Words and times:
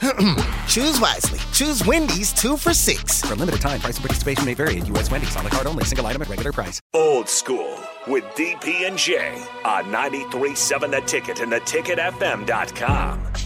Choose 0.68 1.00
wisely. 1.00 1.38
Choose 1.52 1.84
Wendy's 1.84 2.32
two 2.32 2.56
for 2.56 2.72
six. 2.74 3.22
For 3.22 3.32
a 3.32 3.36
limited 3.36 3.60
time, 3.60 3.80
price 3.80 3.96
and 3.96 4.04
participation 4.04 4.44
may 4.44 4.54
vary 4.54 4.78
at 4.78 4.86
U.S. 4.88 5.10
Wendy's 5.10 5.36
on 5.36 5.44
the 5.44 5.50
card 5.50 5.66
only. 5.66 5.84
Single 5.84 6.06
item 6.06 6.22
at 6.22 6.28
regular 6.28 6.52
price. 6.52 6.80
Old 6.94 7.28
School 7.28 7.78
with 8.06 8.24
DP 8.36 8.86
and 8.86 8.98
J 8.98 9.42
on 9.64 9.84
93.7 9.86 10.90
The 10.90 11.00
Ticket 11.00 11.40
and 11.40 11.52
theticketfm.com. 11.52 13.45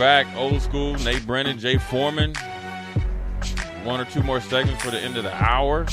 back, 0.00 0.26
old 0.34 0.62
school. 0.62 0.94
Nate 1.00 1.26
Brennan, 1.26 1.58
Jay 1.58 1.76
Foreman. 1.76 2.32
One 3.84 4.00
or 4.00 4.06
two 4.06 4.22
more 4.22 4.40
segments 4.40 4.82
for 4.82 4.90
the 4.90 4.98
end 4.98 5.18
of 5.18 5.24
the 5.24 5.34
hour. 5.34 5.86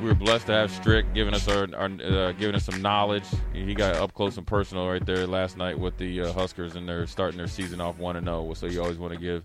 We 0.00 0.06
were 0.06 0.14
blessed 0.14 0.46
to 0.46 0.52
have 0.52 0.70
Strick 0.70 1.12
giving 1.12 1.34
us 1.34 1.48
our, 1.48 1.66
our 1.74 1.86
uh, 1.86 2.30
giving 2.30 2.54
us 2.54 2.64
some 2.64 2.80
knowledge. 2.80 3.24
He 3.52 3.74
got 3.74 3.96
up 3.96 4.14
close 4.14 4.36
and 4.36 4.46
personal 4.46 4.88
right 4.88 5.04
there 5.04 5.26
last 5.26 5.56
night 5.56 5.76
with 5.76 5.98
the 5.98 6.20
uh, 6.20 6.32
Huskers, 6.32 6.76
and 6.76 6.88
they're 6.88 7.08
starting 7.08 7.38
their 7.38 7.48
season 7.48 7.80
off 7.80 7.98
one 7.98 8.14
and 8.14 8.26
zero. 8.26 8.54
So 8.54 8.66
you 8.66 8.80
always 8.80 8.98
want 8.98 9.14
to 9.14 9.18
give 9.18 9.44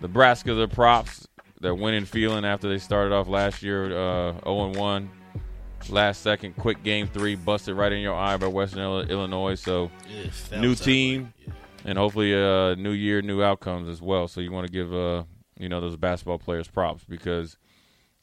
Nebraska 0.00 0.54
their 0.54 0.66
props. 0.66 1.28
Their 1.60 1.74
winning 1.74 2.06
feeling 2.06 2.46
after 2.46 2.66
they 2.66 2.78
started 2.78 3.14
off 3.14 3.28
last 3.28 3.62
year 3.62 3.92
uh, 3.92 4.32
zero 4.40 4.64
and 4.64 4.76
one. 4.76 5.10
Last 5.90 6.22
second, 6.22 6.56
quick 6.56 6.82
game 6.82 7.08
three, 7.08 7.34
busted 7.34 7.76
right 7.76 7.92
in 7.92 8.00
your 8.00 8.14
eye 8.14 8.38
by 8.38 8.46
Western 8.46 8.80
Illinois. 9.10 9.56
So 9.56 9.90
new 10.56 10.74
team 10.74 11.34
and 11.84 11.98
hopefully 11.98 12.34
uh, 12.34 12.74
new 12.74 12.90
year, 12.92 13.22
new 13.22 13.42
outcomes 13.42 13.88
as 13.88 14.00
well. 14.00 14.28
So 14.28 14.40
you 14.40 14.52
want 14.52 14.66
to 14.66 14.72
give 14.72 14.92
uh, 14.94 15.24
you 15.58 15.68
know 15.68 15.80
those 15.80 15.96
basketball 15.96 16.38
players 16.38 16.68
props 16.68 17.04
because 17.04 17.56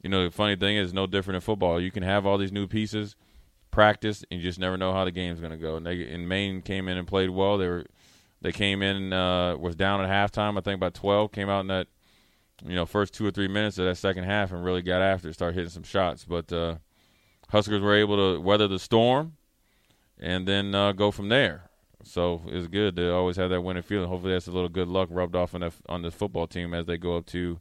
you 0.02 0.10
know 0.10 0.24
the 0.24 0.32
funny 0.32 0.56
thing 0.56 0.78
is 0.78 0.94
no 0.94 1.08
different 1.08 1.36
in 1.36 1.42
football. 1.42 1.80
You 1.80 1.92
can 1.92 2.04
have 2.04 2.26
all 2.26 2.38
these 2.38 2.52
new 2.52 2.68
pieces, 2.68 3.16
practice, 3.72 4.24
and 4.30 4.40
you 4.40 4.48
just 4.48 4.60
never 4.60 4.78
know 4.78 4.94
how 4.94 5.06
the 5.06 5.12
game's 5.12 5.40
going 5.40 5.52
to 5.52 5.58
go. 5.58 5.76
And 5.76 5.86
they 5.86 6.08
in 6.08 6.28
Maine 6.28 6.62
came 6.62 6.88
in 6.88 6.98
and 6.98 7.08
played 7.08 7.30
well. 7.30 7.58
They 7.58 7.68
were 7.68 7.86
they 8.42 8.52
came 8.52 8.82
in 8.82 9.14
uh, 9.14 9.58
was 9.58 9.76
down 9.76 10.02
at 10.02 10.10
halftime. 10.10 10.58
I 10.58 10.62
think 10.62 10.78
about 10.78 10.94
twelve 10.94 11.32
came 11.32 11.50
out 11.50 11.62
in 11.62 11.68
that 11.68 11.88
you 12.66 12.76
know 12.76 12.86
first 12.86 13.14
two 13.14 13.26
or 13.26 13.32
three 13.32 13.48
minutes 13.48 13.78
of 13.78 13.86
that 13.86 13.98
second 13.98 14.26
half 14.26 14.52
and 14.52 14.64
really 14.64 14.82
got 14.82 15.02
after 15.02 15.30
it, 15.30 15.34
started 15.34 15.56
hitting 15.56 15.70
some 15.70 15.84
shots. 15.84 16.26
But 16.26 16.52
uh, 16.52 16.76
Huskers 17.50 17.82
were 17.82 17.96
able 17.96 18.18
to 18.18 18.42
weather 18.42 18.68
the 18.68 18.80
storm 18.80 19.38
and 20.20 20.48
then 20.48 20.76
uh, 20.76 20.92
go 20.92 21.12
from 21.12 21.30
there. 21.30 21.67
So 22.04 22.42
it's 22.48 22.68
good 22.68 22.96
to 22.98 23.14
always 23.14 23.36
have 23.38 23.50
that 23.50 23.62
winning 23.62 23.84
feeling. 23.84 24.08
Hopefully, 24.08 24.34
that's 24.34 24.48
a 24.48 24.52
little 24.52 24.70
good 24.70 24.88
luck 24.88 25.10
rubbed 25.12 25.36
off 25.36 25.56
on 25.56 25.62
the 25.62 25.74
on 25.90 26.02
the 26.04 26.12
football 26.12 26.48
team 26.48 26.74
as 26.74 26.86
they 26.86 26.98
go 26.98 27.18
up 27.18 27.26
to 27.28 27.60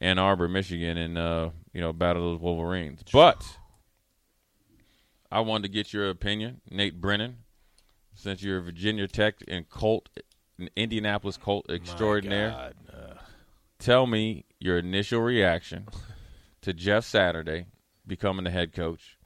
Ann 0.00 0.18
Arbor, 0.18 0.48
Michigan, 0.48 0.96
and 0.96 1.16
uh, 1.16 1.50
you 1.72 1.80
know 1.80 1.92
battle 1.92 2.32
those 2.32 2.40
Wolverines. 2.40 3.02
But 3.12 3.44
I 5.30 5.40
wanted 5.40 5.64
to 5.64 5.68
get 5.68 5.92
your 5.92 6.08
opinion, 6.10 6.60
Nate 6.70 7.00
Brennan, 7.00 7.38
since 8.14 8.42
you're 8.42 8.58
a 8.58 8.62
Virginia 8.62 9.06
Tech 9.06 9.36
and 9.46 9.68
Colt, 9.68 10.08
an 10.58 10.70
Indianapolis 10.76 11.36
Colt 11.36 11.66
extraordinaire. 11.70 12.72
Tell 13.78 14.06
me 14.08 14.44
your 14.58 14.78
initial 14.78 15.20
reaction 15.20 15.86
to 16.62 16.72
Jeff 16.72 17.04
Saturday 17.04 17.66
becoming 18.06 18.44
the 18.44 18.50
head 18.50 18.72
coach, 18.72 19.16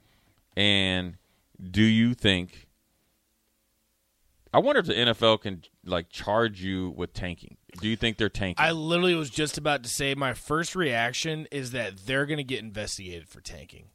and 0.57 1.17
do 1.59 1.83
you 1.83 2.13
think? 2.15 2.69
I 4.53 4.59
wonder 4.59 4.81
if 4.81 4.87
the 4.87 4.95
NFL 4.95 5.41
can 5.43 5.63
like 5.85 6.11
charge 6.11 6.63
you 6.63 6.91
with 6.91 7.15
tanking. 7.15 7.57
Do 7.81 7.89
you 7.89 7.97
think 7.97 8.19
they're 8.19 8.29
tanking? 8.29 8.63
I 8.63 8.73
literally 8.73 9.15
was 9.15 9.31
just 9.31 9.57
about 9.57 9.83
to 9.85 9.89
say 9.89 10.15
my 10.15 10.35
first 10.35 10.77
reaction 10.77 11.49
is 11.51 11.71
that 11.71 12.07
they're 12.07 12.27
going 12.27 12.39
to 12.39 12.45
get 12.45 12.61
investigated 12.61 13.29
for 13.29 13.41
tanking. 13.41 13.87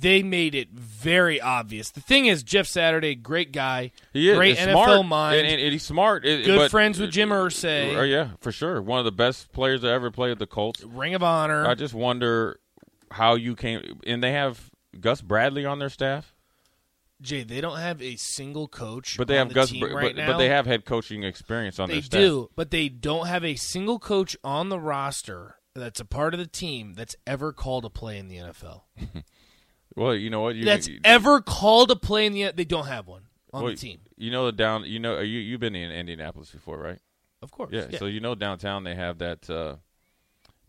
They 0.00 0.22
made 0.22 0.54
it 0.54 0.70
very 0.70 1.40
obvious. 1.40 1.90
The 1.90 2.00
thing 2.00 2.26
is, 2.26 2.42
Jeff 2.44 2.66
Saturday, 2.66 3.14
great 3.16 3.52
guy, 3.52 3.90
he 4.12 4.30
is 4.30 4.36
great 4.36 4.56
NFL 4.56 4.84
smart, 4.84 5.06
mind, 5.06 5.36
and, 5.46 5.60
and- 5.60 5.72
he's 5.72 5.82
smart. 5.82 6.24
It- 6.24 6.44
good 6.44 6.56
but- 6.56 6.70
friends 6.70 7.00
uh, 7.00 7.04
with 7.04 7.10
Jim 7.10 7.30
Irsay, 7.30 7.96
Oh 7.96 8.02
yeah, 8.02 8.30
for 8.40 8.52
sure. 8.52 8.80
One 8.80 8.98
of 8.98 9.04
the 9.04 9.12
best 9.12 9.52
players 9.52 9.82
that 9.82 9.90
ever 9.90 10.10
played 10.10 10.30
at 10.32 10.38
the 10.38 10.46
Colts. 10.46 10.82
Ring 10.84 11.14
of 11.14 11.22
Honor. 11.22 11.66
I 11.66 11.74
just 11.74 11.94
wonder 11.94 12.60
how 13.10 13.34
you 13.34 13.56
came. 13.56 14.00
And 14.06 14.22
they 14.22 14.32
have 14.32 14.70
Gus 15.00 15.20
Bradley 15.20 15.64
on 15.64 15.78
their 15.78 15.88
staff, 15.88 16.32
Jay, 17.20 17.42
they 17.42 17.60
don't 17.60 17.78
have 17.78 18.00
a 18.00 18.16
single 18.16 18.68
coach, 18.68 19.16
but 19.16 19.28
they 19.28 19.38
on 19.38 19.46
have 19.46 19.48
the 19.48 19.54
Gus. 19.54 19.72
Br- 19.72 19.86
right 19.86 20.14
but, 20.14 20.16
now. 20.16 20.26
but 20.32 20.38
they 20.38 20.48
have 20.48 20.66
head 20.66 20.84
coaching 20.84 21.24
experience 21.24 21.78
on 21.78 21.88
They 21.88 21.96
their 21.96 22.02
staff. 22.02 22.20
do, 22.20 22.50
but 22.54 22.70
they 22.70 22.88
don't 22.88 23.26
have 23.26 23.44
a 23.44 23.56
single 23.56 23.98
coach 23.98 24.36
on 24.44 24.68
the 24.68 24.78
roster 24.78 25.56
that's 25.74 26.00
a 26.00 26.04
part 26.04 26.34
of 26.34 26.40
the 26.40 26.46
team 26.46 26.94
that's 26.94 27.16
ever 27.26 27.52
called 27.52 27.84
a 27.84 27.90
play 27.90 28.18
in 28.18 28.28
the 28.28 28.36
NFL. 28.36 28.82
Well, 29.98 30.14
you 30.14 30.30
know 30.30 30.40
what? 30.40 30.54
You, 30.54 30.64
that's 30.64 30.86
you, 30.86 31.00
ever 31.04 31.40
called 31.40 31.90
a 31.90 31.96
play 31.96 32.24
in 32.26 32.32
the. 32.32 32.52
They 32.54 32.64
don't 32.64 32.86
have 32.86 33.08
one 33.08 33.22
on 33.52 33.64
well, 33.64 33.72
the 33.72 33.76
team. 33.76 33.98
You 34.16 34.30
know 34.30 34.46
the 34.46 34.52
down. 34.52 34.84
You 34.84 35.00
know 35.00 35.18
you 35.20 35.40
you've 35.40 35.60
been 35.60 35.74
in 35.74 35.90
Indianapolis 35.90 36.50
before, 36.50 36.78
right? 36.78 37.00
Of 37.42 37.50
course, 37.50 37.70
Yeah. 37.72 37.98
So 37.98 38.06
you 38.06 38.20
know 38.20 38.34
downtown 38.34 38.84
they 38.84 38.94
have 38.94 39.18
that 39.18 39.50
uh, 39.50 39.76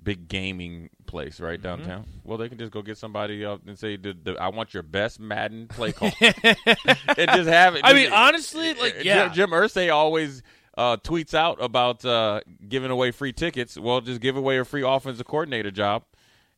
big 0.04 0.28
gaming 0.28 0.90
place 1.06 1.40
right 1.40 1.60
Mm-hmm. 1.62 1.84
downtown. 1.84 2.06
Well, 2.24 2.38
they 2.38 2.50
can 2.50 2.58
just 2.58 2.72
go 2.72 2.82
get 2.82 2.98
somebody 2.98 3.44
up 3.46 3.62
and 3.68 3.78
say, 3.78 3.98
the, 3.98 4.14
the, 4.14 4.36
"I 4.42 4.50
want 4.50 4.74
your 4.74 4.84
best 4.84 5.20
Madden 5.20 5.68
play 5.70 5.92
call," 5.92 6.12
and 6.22 6.36
just 6.56 7.50
have 7.50 7.76
it. 7.76 7.82
I 7.84 7.94
mean, 7.94 8.06
Just- 8.10 8.16
honestly, 8.16 8.74
like, 8.76 8.96
Uh, 8.98 9.02
yeah. 9.04 9.26
Jim, 9.28 9.34
Jim 9.34 9.50
Irsay 9.52 9.94
always 9.94 10.42
uh, 10.78 10.98
tweets 10.98 11.34
out 11.34 11.62
about 11.62 12.06
uh, 12.06 12.42
giving 12.68 12.92
away 12.92 13.12
free 13.12 13.34
tickets. 13.34 13.78
Well, 13.78 14.02
just 14.02 14.22
give 14.22 14.38
away 14.38 14.58
a 14.60 14.66
free 14.66 14.84
offensive 14.84 15.26
coordinator 15.28 15.72
job 15.72 16.04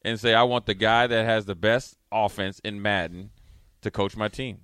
and 0.03 0.19
say, 0.19 0.33
I 0.33 0.43
want 0.43 0.65
the 0.65 0.73
guy 0.73 1.07
that 1.07 1.25
has 1.25 1.45
the 1.45 1.55
best 1.55 1.97
offense 2.11 2.59
in 2.63 2.81
Madden 2.81 3.31
to 3.81 3.89
coach 3.91 4.15
my 4.15 4.27
team. 4.27 4.59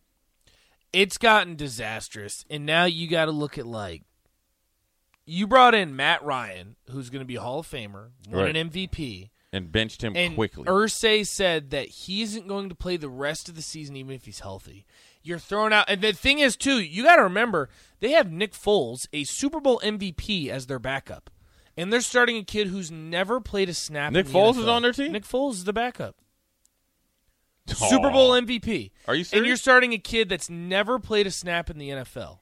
it's 0.94 1.18
gotten 1.18 1.56
disastrous, 1.56 2.46
and 2.50 2.66
now 2.66 2.86
you 2.86 3.08
got 3.08 3.26
to 3.26 3.32
look 3.32 3.58
at 3.58 3.66
like 3.66 4.04
you 5.28 5.46
brought 5.46 5.76
in 5.76 5.96
Matt 5.96 6.24
Ryan, 6.24 6.76
who's 6.90 7.10
going 7.12 7.20
to 7.22 7.26
be 7.26 7.36
a 7.36 7.42
Hall 7.42 7.60
of 7.60 7.68
Famer, 7.68 8.10
won 8.30 8.46
Right. 8.46 8.56
an 8.56 8.70
MVP, 8.72 9.30
And 9.54 9.72
benched 9.72 10.04
him 10.04 10.16
and 10.16 10.34
quickly. 10.36 10.64
Irsay 10.64 11.26
said 11.28 11.70
that 11.72 11.88
he 11.90 12.22
isn't 12.24 12.48
going 12.48 12.70
to 12.70 12.76
play 12.76 12.98
the 12.98 13.10
rest 13.10 13.48
of 13.50 13.56
the 13.56 13.62
season, 13.62 13.96
even 13.96 14.16
if 14.16 14.26
he's 14.26 14.40
healthy. 14.40 14.86
You're 15.22 15.40
throwing 15.40 15.74
out, 15.74 15.90
and 15.90 16.02
the 16.02 16.14
thing 16.14 16.40
is 16.40 16.56
too, 16.56 16.80
you 16.80 17.04
got 17.04 17.18
to 17.18 17.24
remember 17.24 17.70
they 18.00 18.12
have 18.12 18.32
Nick 18.32 18.54
Foles, 18.54 19.08
a 19.12 19.26
Super 19.26 19.60
Bowl 19.60 19.82
MVP, 19.84 20.48
as 20.50 20.68
their 20.68 20.80
backup, 20.80 21.30
and 21.76 21.92
they're 21.92 22.00
starting 22.02 22.38
a 22.38 22.44
kid 22.44 22.68
who's 22.68 22.90
never 22.90 23.42
played 23.42 23.68
a 23.70 23.74
snap. 23.74 24.14
Nick 24.14 24.28
in 24.28 24.32
the 24.32 24.38
Foles 24.40 24.54
NFL. 24.54 24.60
is 24.62 24.68
on 24.68 24.82
their 24.84 24.94
team? 24.94 25.12
Nick 25.12 25.26
Foles 25.26 25.54
is 25.54 25.64
the 25.66 25.74
backup. 25.74 26.16
Super 27.68 28.10
Bowl 28.10 28.32
MVP. 28.32 28.92
Are 29.08 29.16
you 29.16 29.26
And 29.34 29.46
you're 29.46 29.58
starting 29.58 29.92
a 29.92 29.98
kid 29.98 30.30
that's 30.30 30.50
never 30.50 31.00
played 31.00 31.28
a 31.28 31.32
snap 31.32 31.70
in 31.70 31.78
the 31.78 31.90
NFL. 31.90 32.40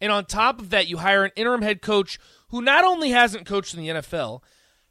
And 0.00 0.12
on 0.12 0.24
top 0.26 0.60
of 0.60 0.70
that, 0.70 0.88
you 0.88 0.98
hire 0.98 1.24
an 1.24 1.30
interim 1.36 1.62
head 1.62 1.80
coach 1.82 2.18
who 2.48 2.60
not 2.62 2.84
only 2.84 3.10
hasn't 3.10 3.46
coached 3.46 3.74
in 3.74 3.80
the 3.80 3.88
NFL, 3.88 4.42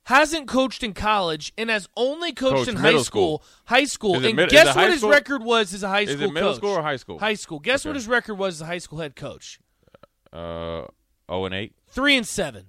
hasn't 0.04 0.48
coached 0.48 0.84
in 0.84 0.94
college, 0.94 1.54
and 1.58 1.70
has 1.70 1.88
only 1.96 2.32
coached 2.32 2.56
Coached 2.56 2.70
in 2.70 2.76
high 2.76 2.90
school. 3.02 3.04
school. 3.40 3.44
High 3.66 3.86
school. 3.86 4.24
And 4.26 4.36
mid- 4.36 4.50
guess 4.50 4.76
what 4.76 4.90
his 4.90 5.00
school? 5.00 5.10
record 5.12 5.44
was 5.44 5.74
as 5.74 5.84
a 5.84 5.88
high 5.88 6.06
school 6.06 6.16
Is 6.16 6.22
it 6.30 6.34
middle 6.34 6.50
coach? 6.52 6.58
school 6.58 6.72
or 6.72 6.82
high 6.82 6.96
school? 6.98 7.20
High 7.20 7.34
school. 7.34 7.60
Guess 7.60 7.86
what 7.86 7.96
his 7.96 8.08
record 8.08 8.36
was 8.36 8.56
as 8.56 8.62
a 8.62 8.66
high 8.66 8.78
school 8.78 9.00
head 9.00 9.16
coach? 9.16 9.60
Uh, 10.34 10.86
0 11.30 11.46
and 11.46 11.56
8. 11.56 11.74
Three 11.88 12.16
and 12.18 12.28
seven. 12.28 12.68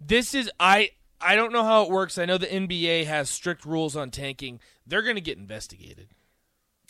This 0.00 0.34
is 0.34 0.50
I 0.58 0.90
I 1.20 1.36
don't 1.36 1.52
know 1.52 1.62
how 1.62 1.84
it 1.84 1.90
works. 1.90 2.18
I 2.18 2.24
know 2.24 2.36
the 2.38 2.46
NBA 2.48 3.06
has 3.06 3.30
strict 3.30 3.64
rules 3.64 3.94
on 3.96 4.10
tanking. 4.10 4.60
They're 4.86 5.02
going 5.02 5.14
to 5.14 5.20
get 5.22 5.38
investigated. 5.38 6.08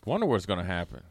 Wonder 0.06 0.26
what's 0.26 0.46
going 0.46 0.58
to 0.58 0.64
happen. 0.64 1.02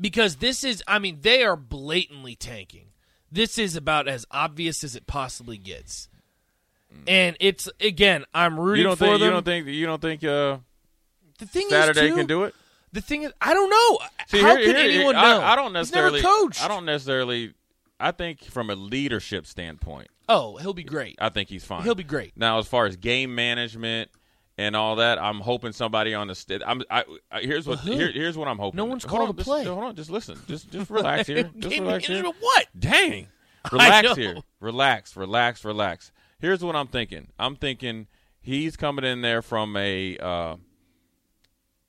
Because 0.00 0.36
this 0.36 0.64
is 0.64 0.82
I 0.86 0.98
mean 0.98 1.18
they 1.22 1.42
are 1.44 1.56
blatantly 1.56 2.34
tanking. 2.34 2.86
This 3.30 3.58
is 3.58 3.76
about 3.76 4.08
as 4.08 4.24
obvious 4.30 4.82
as 4.84 4.96
it 4.96 5.06
possibly 5.06 5.58
gets. 5.58 6.08
And 7.06 7.36
it's 7.40 7.68
again, 7.80 8.24
I'm 8.32 8.58
rooting 8.58 8.78
You 8.82 8.88
don't 8.88 8.96
for 8.96 9.04
think? 9.06 9.18
them. 9.20 9.26
You 9.26 9.30
don't 9.30 9.44
think? 9.44 9.66
You 9.66 9.86
don't 9.86 10.00
think? 10.02 10.24
Uh, 10.24 10.58
the 11.38 11.46
thing 11.46 11.68
Saturday 11.68 12.06
is, 12.06 12.10
too, 12.10 12.16
can 12.16 12.26
do 12.26 12.44
it? 12.44 12.54
The 12.92 13.02
thing 13.02 13.22
is, 13.24 13.32
I 13.40 13.52
don't 13.52 13.68
know. 13.68 13.98
See, 14.28 14.40
How 14.40 14.56
here- 14.56 14.66
could 14.66 14.76
here- 14.76 14.90
anyone 14.96 15.14
I, 15.14 15.22
know? 15.22 15.40
I 15.42 15.54
don't 15.56 15.74
He's 15.74 15.92
never 15.92 16.10
necessarily. 16.10 16.22
coached. 16.22 16.64
I 16.64 16.68
don't 16.68 16.86
necessarily 16.86 17.52
I 18.00 18.12
think 18.12 18.42
from 18.44 18.70
a 18.70 18.74
leadership 18.74 19.46
standpoint, 19.46 20.08
Oh, 20.30 20.56
he'll 20.56 20.72
be 20.74 20.84
great. 20.84 21.16
I 21.20 21.28
think 21.30 21.48
he's 21.50 21.64
fine. 21.64 21.82
He'll 21.82 21.94
be 21.94 22.04
great. 22.04 22.32
Now, 22.36 22.58
as 22.58 22.66
far 22.66 22.86
as 22.86 22.96
game 22.96 23.34
management 23.34 24.10
and 24.58 24.76
all 24.76 24.96
that, 24.96 25.18
I'm 25.18 25.40
hoping 25.40 25.72
somebody 25.72 26.12
on 26.14 26.26
the 26.28 26.34
st- 26.34 26.62
I'm 26.66 26.82
I, 26.90 27.04
I 27.30 27.40
here's 27.40 27.66
what 27.66 27.82
Well, 27.84 27.96
here, 27.96 28.12
here's 28.12 28.36
what 28.36 28.48
I'm 28.48 28.58
hoping. 28.58 28.76
No 28.76 28.84
one's 28.84 29.04
hold 29.04 29.18
called 29.18 29.28
on, 29.30 29.34
to 29.36 29.38
just- 29.38 29.48
play. 29.48 29.64
hold 29.64 29.84
on, 29.84 29.94
just 29.96 30.10
listen. 30.10 30.38
Just 30.46 30.70
just 30.70 30.90
relax 30.90 31.28
here. 31.28 31.50
Just 31.58 31.78
relax 31.78 32.06
here. 32.06 32.24
what? 32.24 32.66
Dang. 32.78 33.28
Relax 33.72 34.14
here. 34.16 34.36
Relax, 34.60 35.16
relax, 35.16 35.64
relax. 35.64 36.12
Here's 36.38 36.62
what 36.64 36.76
I'm 36.76 36.86
thinking. 36.86 37.28
I'm 37.38 37.54
thinking 37.56 38.06
he's 38.40 38.76
coming 38.76 39.04
in 39.04 39.20
there 39.20 39.42
from 39.42 39.76
a 39.76 40.16
uh, 40.18 40.56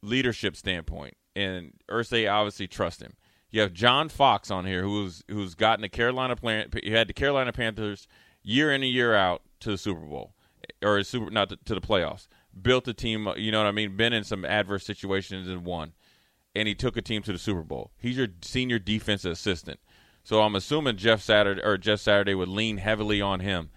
leadership 0.01 0.55
standpoint, 0.55 1.15
and 1.35 1.73
Irsay 1.89 2.29
obviously 2.31 2.67
trusts 2.67 3.01
him. 3.01 3.13
You 3.51 3.61
have 3.61 3.71
John 3.73 4.09
Fox 4.09 4.51
on 4.51 4.65
here, 4.65 4.83
who's 4.83 5.23
who's 5.29 5.55
gotten 5.55 5.81
the 5.81 5.89
Carolina 5.89 6.35
plan. 6.35 6.69
He 6.83 6.91
had 6.91 7.07
the 7.07 7.13
Carolina 7.13 7.51
Panthers 7.53 8.07
year 8.43 8.71
in 8.73 8.83
and 8.83 8.91
year 8.91 9.15
out 9.15 9.41
to 9.61 9.71
the 9.71 9.77
Super 9.77 10.01
Bowl, 10.01 10.33
or 10.83 11.01
super 11.03 11.31
not 11.31 11.49
to, 11.49 11.55
to 11.65 11.75
the 11.75 11.81
playoffs. 11.81 12.27
Built 12.61 12.87
a 12.87 12.93
team. 12.93 13.27
Uh, 13.27 13.35
you 13.35 13.51
know 13.51 13.59
what 13.59 13.67
I 13.67 13.71
mean? 13.71 13.95
Been 13.95 14.13
in 14.13 14.23
some 14.23 14.45
adverse 14.45 14.85
situations 14.85 15.47
and 15.47 15.65
won 15.65 15.93
and 16.55 16.67
he 16.67 16.75
took 16.75 16.97
a 16.97 17.01
team 17.01 17.21
to 17.23 17.31
the 17.31 17.39
Super 17.39 17.63
Bowl. 17.63 17.91
He's 17.97 18.17
your 18.17 18.27
senior 18.41 18.79
defensive 18.79 19.31
assistant. 19.31 19.79
So 20.23 20.41
I'm 20.41 20.55
assuming 20.55 20.97
Jeff 20.97 21.21
Saturday 21.21 21.61
or 21.63 21.77
Jeff 21.77 21.99
Saturday 21.99 22.35
would 22.35 22.49
lean 22.49 22.77
heavily 22.77 23.21
on 23.21 23.39
him. 23.39 23.69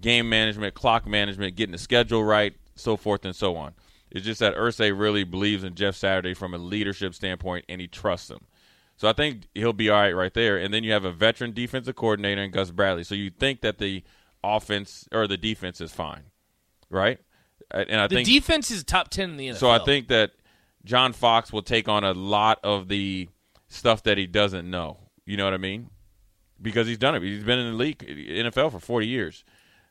Game 0.00 0.28
management, 0.28 0.74
clock 0.74 1.06
management, 1.06 1.56
getting 1.56 1.72
the 1.72 1.78
schedule 1.78 2.22
right, 2.22 2.54
so 2.74 2.96
forth 2.96 3.24
and 3.24 3.34
so 3.34 3.56
on. 3.56 3.74
It's 4.10 4.26
just 4.26 4.40
that 4.40 4.54
Irsay 4.54 4.96
really 4.96 5.24
believes 5.24 5.64
in 5.64 5.74
Jeff 5.74 5.96
Saturday 5.96 6.34
from 6.34 6.54
a 6.54 6.58
leadership 6.58 7.14
standpoint 7.14 7.64
and 7.68 7.80
he 7.80 7.86
trusts 7.86 8.30
him. 8.30 8.40
So 8.98 9.08
I 9.08 9.12
think 9.12 9.44
he'll 9.54 9.72
be 9.72 9.90
all 9.90 10.00
right 10.00 10.14
right 10.14 10.34
there. 10.34 10.58
And 10.58 10.72
then 10.72 10.84
you 10.84 10.92
have 10.92 11.04
a 11.04 11.12
veteran 11.12 11.52
defensive 11.52 11.96
coordinator 11.96 12.42
in 12.42 12.50
Gus 12.50 12.70
Bradley. 12.70 13.04
So 13.04 13.14
you 13.14 13.30
think 13.30 13.60
that 13.62 13.78
the 13.78 14.04
offense 14.44 15.08
or 15.12 15.26
the 15.26 15.36
defense 15.36 15.80
is 15.80 15.92
fine, 15.92 16.24
right? 16.88 17.18
And 17.70 18.00
I 18.00 18.06
The 18.06 18.16
think 18.16 18.28
defense 18.28 18.70
is 18.70 18.84
top 18.84 19.08
ten 19.08 19.30
in 19.30 19.36
the 19.36 19.48
NFL. 19.48 19.56
so 19.56 19.70
I 19.70 19.78
think 19.80 20.08
that 20.08 20.32
John 20.84 21.12
Fox 21.12 21.52
will 21.52 21.62
take 21.62 21.88
on 21.88 22.04
a 22.04 22.12
lot 22.12 22.60
of 22.62 22.88
the 22.88 23.28
stuff 23.68 24.02
that 24.04 24.18
he 24.18 24.26
doesn't 24.26 24.70
know. 24.70 24.98
You 25.24 25.36
know 25.36 25.44
what 25.44 25.54
I 25.54 25.58
mean? 25.58 25.90
Because 26.62 26.86
he's 26.86 26.98
done 26.98 27.14
it. 27.16 27.22
He's 27.22 27.42
been 27.44 27.58
in 27.58 27.72
the 27.72 27.76
league, 27.76 27.98
NFL, 27.98 28.70
for 28.72 28.78
40 28.80 29.06
years. 29.06 29.44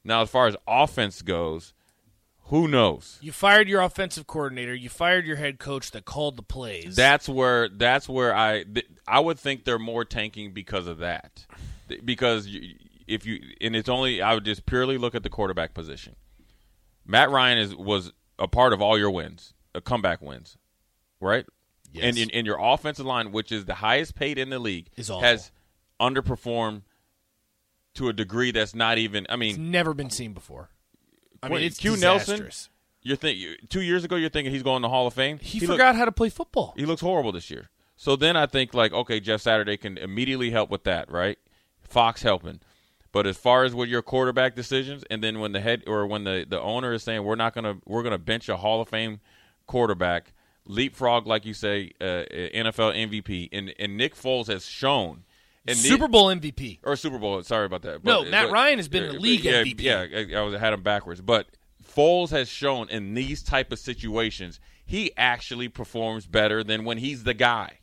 Now, 0.04 0.22
as 0.22 0.30
far 0.30 0.48
as 0.48 0.56
offense 0.68 1.22
goes, 1.22 1.74
who 2.50 2.68
knows? 2.68 3.18
you 3.22 3.31
fired 3.31 3.68
your 3.68 3.81
offensive 3.81 4.28
coordinator. 4.28 4.74
You 4.74 4.88
fired 4.88 5.25
your 5.25 5.36
head 5.36 5.60
coach 5.60 5.92
that 5.92 6.06
called 6.06 6.38
the 6.38 6.44
plays. 6.44 6.95
That's 6.95 7.28
where 7.28 7.68
that's 7.69 8.07
where 8.07 8.36
I 8.36 8.63
th- 8.63 8.86
I 9.07 9.19
would 9.19 9.39
think 9.39 9.66
they're 9.66 9.80
more 9.80 10.06
tanking 10.06 10.54
because 10.54 10.86
of 10.88 11.00
that. 11.00 11.45
Because 12.04 12.45
you, 12.48 12.75
if 13.07 13.25
you 13.25 13.39
and 13.62 13.75
it's 13.75 13.89
only 13.89 14.21
I 14.21 14.36
would 14.36 14.45
just 14.45 14.66
purely 14.68 14.98
look 15.00 15.16
at 15.16 15.24
the 15.24 15.30
quarterback 15.30 15.74
position. 15.74 16.16
Matt 17.06 17.30
Ryan 17.30 17.57
is 17.57 17.75
was 17.75 18.12
a 18.40 18.48
part 18.48 18.74
of 18.74 18.81
all 18.81 18.98
your 18.98 19.12
wins, 19.12 19.54
uh, 19.74 19.80
comeback 19.81 20.22
wins, 20.22 20.57
right? 21.19 21.46
Yes. 21.92 22.04
And 22.06 22.18
in, 22.18 22.30
in 22.31 22.46
your 22.46 22.57
offensive 22.60 23.06
line, 23.06 23.31
which 23.31 23.52
is 23.52 23.66
the 23.66 23.75
highest 23.75 24.16
paid 24.16 24.38
in 24.38 24.50
the 24.50 24.60
league, 24.60 24.90
Is 24.98 25.10
awful. 25.10 25.22
has 25.22 25.52
underperformed 26.02 26.81
to 27.96 28.10
a 28.10 28.13
degree 28.13 28.52
that's 28.52 28.75
not 28.75 28.98
even. 28.98 29.25
I 29.30 29.34
it's 29.36 29.40
mean, 29.57 29.72
never 29.72 29.94
been 29.94 30.10
seen 30.10 30.34
before. 30.34 30.69
I 31.42 31.50
mean, 31.50 31.62
it's 31.62 31.78
Q 31.78 31.96
Nelson? 31.98 32.50
you're 33.02 33.16
think 33.16 33.40
two 33.69 33.81
years 33.81 34.04
ago 34.04 34.16
you're 34.16 34.30
thinking 34.30 34.52
he's 34.52 34.63
going 34.63 34.81
to 34.81 34.86
the 34.88 34.90
Hall 34.90 35.06
of 35.07 35.13
Fame. 35.13 35.38
He, 35.40 35.60
looked- 35.60 35.74
forgot 35.74 35.96
how 35.96 36.06
to 36.06 36.12
play 36.12 36.30
football. 36.30 36.74
he 36.75 36.86
looks 36.86 37.02
horrible 37.02 37.31
this 37.31 37.50
year. 37.52 37.69
So 37.96 38.16
then 38.16 38.36
I 38.36 38.46
think 38.46 38.74
like, 38.74 38.92
okay, 38.92 39.19
Jeff 39.19 39.42
Saturday 39.42 39.78
can 39.78 39.98
immediately 39.98 40.50
help 40.50 40.69
with 40.69 40.84
that, 40.84 41.10
right? 41.10 41.38
Fox 41.81 42.24
helping. 42.24 42.60
But 43.15 43.27
as 43.27 43.38
far 43.38 43.63
as 43.63 43.73
with 43.73 43.88
your 43.88 44.01
quarterback 44.01 44.56
decisions, 44.56 45.06
and 45.09 45.23
then 45.23 45.39
when 45.39 45.53
the 45.53 45.62
head 45.62 45.83
or 45.88 46.06
when 46.06 46.25
the, 46.25 46.45
the 46.45 46.59
owner 46.59 46.91
is 46.91 47.01
saying 47.01 47.23
we're 47.23 47.38
not 47.38 47.56
gonna 47.56 47.77
we're 47.85 48.03
gonna 48.03 48.17
bench 48.17 48.50
a 48.50 48.57
Hall 48.57 48.81
of 48.81 48.89
Fame 48.89 49.21
quarterback, 49.67 50.33
leapfrog 50.67 51.25
like 51.25 51.45
you 51.45 51.53
say, 51.53 51.94
uh, 52.01 52.25
NFL 52.29 52.94
MVP, 52.94 53.47
and 53.53 53.73
and 53.79 53.95
Nick 53.95 54.17
Foles 54.17 54.47
has 54.47 54.65
shown, 54.65 55.23
and 55.65 55.77
Super 55.77 56.09
Bowl 56.09 56.25
MVP. 56.27 56.79
or 56.83 56.97
Super 56.97 57.17
Bowl. 57.17 57.41
Sorry 57.44 57.65
about 57.65 57.83
that. 57.83 58.03
No, 58.03 58.25
Matt 58.25 58.47
but- 58.47 58.51
Ryan 58.51 58.79
has 58.79 58.89
been 58.89 59.03
the 59.03 59.18
uh, 59.18 59.21
league 59.21 59.45
yeah, 59.45 59.63
MVP. 59.63 59.81
Yeah, 59.81 60.35
I, 60.38 60.38
I 60.38 60.41
was 60.41 60.53
I 60.53 60.57
had 60.57 60.73
him 60.73 60.83
backwards, 60.83 61.21
but 61.21 61.47
Foles 61.95 62.31
has 62.31 62.50
shown 62.50 62.89
in 62.89 63.13
these 63.13 63.41
type 63.41 63.71
of 63.71 63.79
situations 63.79 64.59
he 64.85 65.13
actually 65.15 65.69
performs 65.69 66.25
better 66.25 66.65
than 66.65 66.83
when 66.83 66.97
he's 66.97 67.23
the 67.23 67.33
guy. 67.33 67.79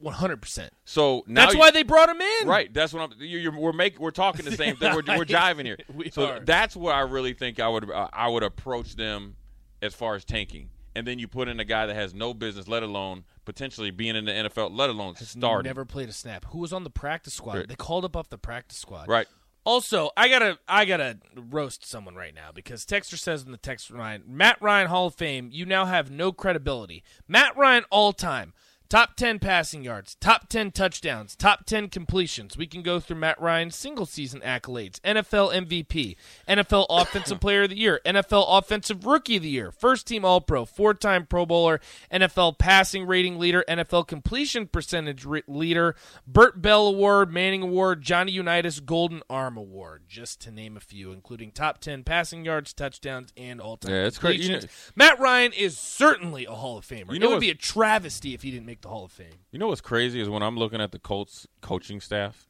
One 0.00 0.14
hundred 0.14 0.40
percent. 0.40 0.72
So 0.84 1.24
now 1.26 1.42
That's 1.42 1.54
you- 1.54 1.60
why 1.60 1.70
they 1.70 1.82
brought 1.82 2.08
him 2.08 2.20
in. 2.20 2.48
Right, 2.48 2.72
that's 2.72 2.92
what 2.92 3.02
I'm. 3.02 3.10
You're, 3.18 3.40
you're, 3.40 3.56
we're 3.56 3.72
making. 3.72 4.00
We're 4.00 4.10
talking 4.10 4.44
the 4.46 4.56
same 4.56 4.76
thing. 4.76 4.94
We're, 4.94 5.02
we're 5.18 5.24
jiving 5.26 5.66
here. 5.66 5.76
We 5.94 6.10
so 6.10 6.26
are. 6.26 6.40
that's 6.40 6.74
where 6.74 6.94
I 6.94 7.00
really 7.00 7.34
think 7.34 7.60
I 7.60 7.68
would. 7.68 7.90
Uh, 7.90 8.08
I 8.12 8.28
would 8.28 8.42
approach 8.42 8.96
them 8.96 9.36
as 9.82 9.94
far 9.94 10.14
as 10.14 10.24
tanking, 10.24 10.70
and 10.96 11.06
then 11.06 11.18
you 11.18 11.28
put 11.28 11.48
in 11.48 11.60
a 11.60 11.64
guy 11.64 11.84
that 11.84 11.94
has 11.94 12.14
no 12.14 12.32
business, 12.32 12.66
let 12.66 12.82
alone 12.82 13.24
potentially 13.44 13.90
being 13.90 14.16
in 14.16 14.24
the 14.24 14.32
NFL, 14.32 14.70
let 14.72 14.88
alone 14.88 15.16
starting. 15.16 15.68
Never 15.68 15.84
played 15.84 16.08
a 16.08 16.12
snap. 16.12 16.46
Who 16.46 16.58
was 16.60 16.72
on 16.72 16.84
the 16.84 16.90
practice 16.90 17.34
squad? 17.34 17.56
Right. 17.56 17.68
They 17.68 17.74
called 17.74 18.06
up 18.06 18.16
off 18.16 18.30
the 18.30 18.38
practice 18.38 18.78
squad. 18.78 19.06
Right. 19.06 19.26
Also, 19.64 20.10
I 20.16 20.28
gotta 20.28 20.58
I 20.66 20.86
gotta 20.86 21.18
roast 21.36 21.86
someone 21.86 22.14
right 22.14 22.34
now 22.34 22.50
because 22.54 22.86
Texter 22.86 23.18
says 23.18 23.44
in 23.44 23.52
the 23.52 23.58
text 23.58 23.90
line, 23.90 24.22
Matt 24.26 24.56
Ryan 24.62 24.88
Hall 24.88 25.08
of 25.08 25.14
Fame, 25.14 25.50
you 25.52 25.66
now 25.66 25.84
have 25.84 26.10
no 26.10 26.32
credibility. 26.32 27.04
Matt 27.28 27.56
Ryan 27.56 27.84
all 27.90 28.14
time. 28.14 28.54
Top 28.90 29.14
10 29.14 29.38
passing 29.38 29.84
yards, 29.84 30.16
top 30.16 30.48
10 30.48 30.72
touchdowns, 30.72 31.36
top 31.36 31.64
10 31.64 31.90
completions. 31.90 32.56
We 32.56 32.66
can 32.66 32.82
go 32.82 32.98
through 32.98 33.18
Matt 33.18 33.40
Ryan's 33.40 33.76
single 33.76 34.04
season 34.04 34.40
accolades 34.40 34.98
NFL 35.02 35.54
MVP, 35.54 36.16
NFL 36.48 36.86
Offensive 36.90 37.38
Player 37.40 37.62
of 37.62 37.70
the 37.70 37.76
Year, 37.76 38.00
NFL 38.04 38.46
Offensive 38.48 39.06
Rookie 39.06 39.36
of 39.36 39.44
the 39.44 39.48
Year, 39.48 39.70
first 39.70 40.08
team 40.08 40.24
All 40.24 40.40
Pro, 40.40 40.64
four 40.64 40.92
time 40.92 41.24
Pro 41.24 41.46
Bowler, 41.46 41.80
NFL 42.12 42.58
passing 42.58 43.06
rating 43.06 43.38
leader, 43.38 43.64
NFL 43.68 44.08
completion 44.08 44.66
percentage 44.66 45.24
re- 45.24 45.44
leader, 45.46 45.94
Bert 46.26 46.60
Bell 46.60 46.88
Award, 46.88 47.32
Manning 47.32 47.62
Award, 47.62 48.02
Johnny 48.02 48.32
Unitas 48.32 48.80
Golden 48.80 49.22
Arm 49.30 49.56
Award, 49.56 50.02
just 50.08 50.40
to 50.40 50.50
name 50.50 50.76
a 50.76 50.80
few, 50.80 51.12
including 51.12 51.52
top 51.52 51.78
10 51.78 52.02
passing 52.02 52.44
yards, 52.44 52.72
touchdowns, 52.72 53.32
and 53.36 53.60
all 53.60 53.76
time 53.76 53.92
Yeah, 53.92 54.06
it's 54.06 54.18
cra- 54.18 54.34
you 54.34 54.50
know- 54.50 54.60
Matt 54.96 55.20
Ryan 55.20 55.52
is 55.52 55.78
certainly 55.78 56.44
a 56.44 56.54
Hall 56.54 56.76
of 56.76 56.84
Famer. 56.84 57.12
You 57.12 57.20
know 57.20 57.28
it 57.28 57.34
would 57.34 57.40
be 57.40 57.50
a 57.50 57.54
travesty 57.54 58.34
if 58.34 58.42
he 58.42 58.50
didn't 58.50 58.66
make 58.66 58.79
the 58.82 58.88
Hall 58.88 59.04
of 59.04 59.12
Fame. 59.12 59.28
You 59.50 59.58
know 59.58 59.68
what's 59.68 59.80
crazy 59.80 60.20
is 60.20 60.28
when 60.28 60.42
I'm 60.42 60.56
looking 60.56 60.80
at 60.80 60.92
the 60.92 60.98
Colts 60.98 61.46
coaching 61.60 62.00
staff, 62.00 62.48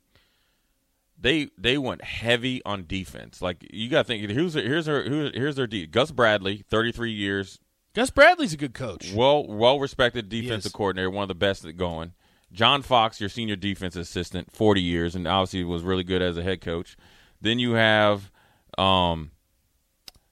they 1.18 1.48
they 1.58 1.78
went 1.78 2.02
heavy 2.04 2.62
on 2.64 2.86
defense. 2.86 3.42
Like 3.42 3.66
you 3.72 3.88
got 3.88 4.02
to 4.02 4.04
think 4.04 4.30
here's 4.30 4.54
their, 4.54 4.64
here's 4.64 4.86
their 4.86 5.02
here's, 5.02 5.34
here's 5.34 5.56
their 5.56 5.66
D. 5.66 5.86
Gus 5.86 6.10
Bradley, 6.10 6.64
33 6.68 7.12
years, 7.12 7.58
Gus 7.94 8.10
Bradley's 8.10 8.52
a 8.52 8.56
good 8.56 8.74
coach. 8.74 9.12
well 9.12 9.46
well 9.46 9.78
respected 9.80 10.28
defensive 10.28 10.72
coordinator, 10.72 11.10
one 11.10 11.22
of 11.22 11.28
the 11.28 11.34
best 11.34 11.64
at 11.64 11.76
going. 11.76 12.12
John 12.52 12.82
Fox, 12.82 13.20
your 13.20 13.28
senior 13.28 13.56
defense 13.56 13.94
assistant, 13.94 14.50
40 14.50 14.80
years, 14.80 15.14
and 15.14 15.26
obviously 15.26 15.62
was 15.64 15.82
really 15.82 16.02
good 16.02 16.20
as 16.20 16.36
a 16.36 16.42
head 16.42 16.60
coach. 16.60 16.96
Then 17.40 17.58
you 17.60 17.72
have, 17.72 18.30
um, 18.76 19.30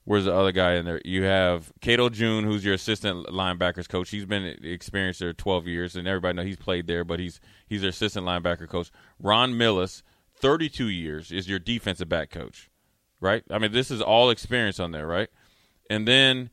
where's 0.09 0.25
the 0.25 0.35
other 0.35 0.53
guy 0.53 0.77
in 0.77 0.87
there? 0.87 1.03
You 1.05 1.25
have 1.25 1.71
Cato 1.83 2.09
June, 2.09 2.45
who's 2.45 2.65
your 2.65 2.73
assistant 2.73 3.27
linebackers 3.27 3.87
coach. 3.87 4.09
He's 4.09 4.25
been 4.25 4.57
experienced 4.65 5.21
there 5.21 5.35
12 5.35 5.67
years, 5.67 5.97
and 5.97 6.09
everybody 6.09 6.35
know 6.35 6.45
he's 6.45 6.57
played 6.57 6.87
there, 6.87 7.05
but 7.05 7.21
he's 7.21 7.43
he's 7.69 7.83
their 7.83 7.91
assistant 7.91 8.27
linebacker 8.27 8.67
coach. 8.67 8.91
Ron 9.21 9.53
Milus, 9.53 10.03
32 10.37 10.89
years, 10.89 11.31
is 11.31 11.47
your 11.47 11.59
defensive 11.59 12.09
back 12.09 12.31
coach, 12.31 12.71
right? 13.21 13.45
I 13.51 13.59
mean, 13.59 13.73
this 13.73 13.91
is 13.91 14.01
all 14.01 14.31
experience 14.31 14.81
on 14.81 14.93
there, 14.93 15.07
right? 15.07 15.29
And 15.91 16.09
then 16.09 16.49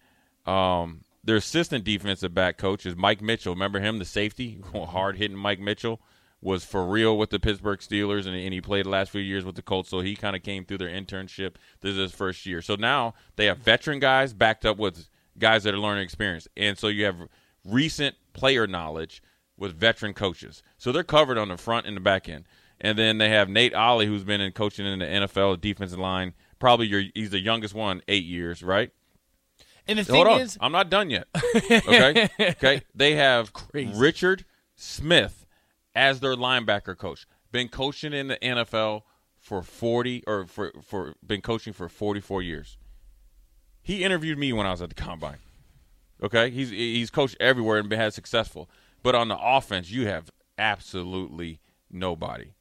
um, 0.45 1.05
their 1.23 1.37
assistant 1.37 1.85
defensive 1.85 2.33
back 2.33 2.57
coach 2.57 2.85
is 2.85 2.97
Mike 2.97 3.21
Mitchell. 3.21 3.53
Remember 3.53 3.79
him, 3.79 3.99
the 3.99 4.05
safety, 4.05 4.61
hard 4.73 5.15
hitting 5.15 5.37
Mike 5.37 5.61
Mitchell 5.61 6.01
was 6.45 6.63
for 6.63 6.85
real 6.85 7.17
with 7.17 7.31
the 7.31 7.39
Pittsburgh 7.39 7.79
Steelers, 7.79 8.27
and, 8.27 8.35
and 8.35 8.53
he 8.53 8.61
played 8.61 8.85
the 8.85 8.89
last 8.89 9.09
few 9.09 9.19
years 9.19 9.43
with 9.43 9.55
the 9.55 9.63
Colts. 9.63 9.89
So 9.89 10.01
he 10.01 10.15
kind 10.15 10.35
of 10.35 10.43
came 10.43 10.63
through 10.63 10.77
their 10.77 10.89
internship. 10.89 11.55
This 11.81 11.93
is 11.93 11.97
his 11.97 12.11
first 12.11 12.45
year. 12.45 12.61
So 12.61 12.75
now 12.75 13.15
they 13.35 13.47
have 13.47 13.57
veteran 13.57 13.99
guys 13.99 14.31
backed 14.31 14.63
up 14.63 14.77
with 14.77 15.09
guys 15.39 15.63
that 15.63 15.73
are 15.73 15.79
learning 15.79 16.03
experience, 16.03 16.47
and 16.55 16.77
so 16.77 16.87
you 16.87 17.05
have 17.05 17.17
recent 17.65 18.15
player 18.33 18.67
knowledge 18.67 19.23
with 19.57 19.75
veteran 19.75 20.13
coaches. 20.13 20.61
So 20.77 20.91
they're 20.91 21.03
covered 21.03 21.39
on 21.39 21.47
the 21.47 21.57
front 21.57 21.87
and 21.87 21.97
the 21.97 22.01
back 22.01 22.29
end. 22.29 22.45
And 22.79 22.95
then 22.95 23.17
they 23.17 23.29
have 23.29 23.49
Nate 23.49 23.73
Ollie, 23.73 24.05
who's 24.05 24.23
been 24.23 24.41
in 24.41 24.51
coaching 24.51 24.85
in 24.85 24.99
the 24.99 25.05
NFL 25.05 25.61
defensive 25.61 25.97
line. 25.97 26.35
Probably 26.59 26.85
your 26.85 27.03
he's 27.15 27.31
the 27.31 27.39
youngest 27.39 27.73
one, 27.73 28.01
eight 28.07 28.25
years, 28.25 28.61
right? 28.61 28.91
And 29.87 29.97
the 29.97 30.03
thing 30.03 30.15
Hold 30.15 30.27
on, 30.27 30.41
is, 30.41 30.57
I'm 30.61 30.71
not 30.71 30.91
done 30.91 31.09
yet. 31.09 31.27
Okay, 31.65 32.29
okay. 32.39 32.81
They 32.93 33.15
have 33.15 33.53
Crazy. 33.53 33.97
Richard 33.97 34.45
Smith 34.75 35.44
as 35.95 36.19
their 36.19 36.35
linebacker 36.35 36.97
coach. 36.97 37.25
Been 37.51 37.69
coaching 37.69 38.13
in 38.13 38.27
the 38.27 38.37
NFL 38.37 39.03
for 39.39 39.61
40 39.61 40.23
or 40.27 40.45
for 40.45 40.71
for 40.83 41.13
been 41.25 41.41
coaching 41.41 41.73
for 41.73 41.87
44 41.87 42.41
years. 42.41 42.77
He 43.81 44.03
interviewed 44.03 44.37
me 44.37 44.51
when 44.51 44.65
I 44.65 44.71
was 44.71 44.81
at 44.81 44.89
the 44.89 44.95
combine. 44.95 45.37
Okay, 46.21 46.49
he's 46.49 46.69
he's 46.69 47.09
coached 47.09 47.37
everywhere 47.39 47.77
and 47.79 47.87
been 47.89 47.99
had 47.99 48.13
successful. 48.13 48.69
But 49.03 49.15
on 49.15 49.27
the 49.27 49.37
offense, 49.39 49.91
you 49.91 50.07
have 50.07 50.29
absolutely 50.57 51.59
nobody. 51.89 52.53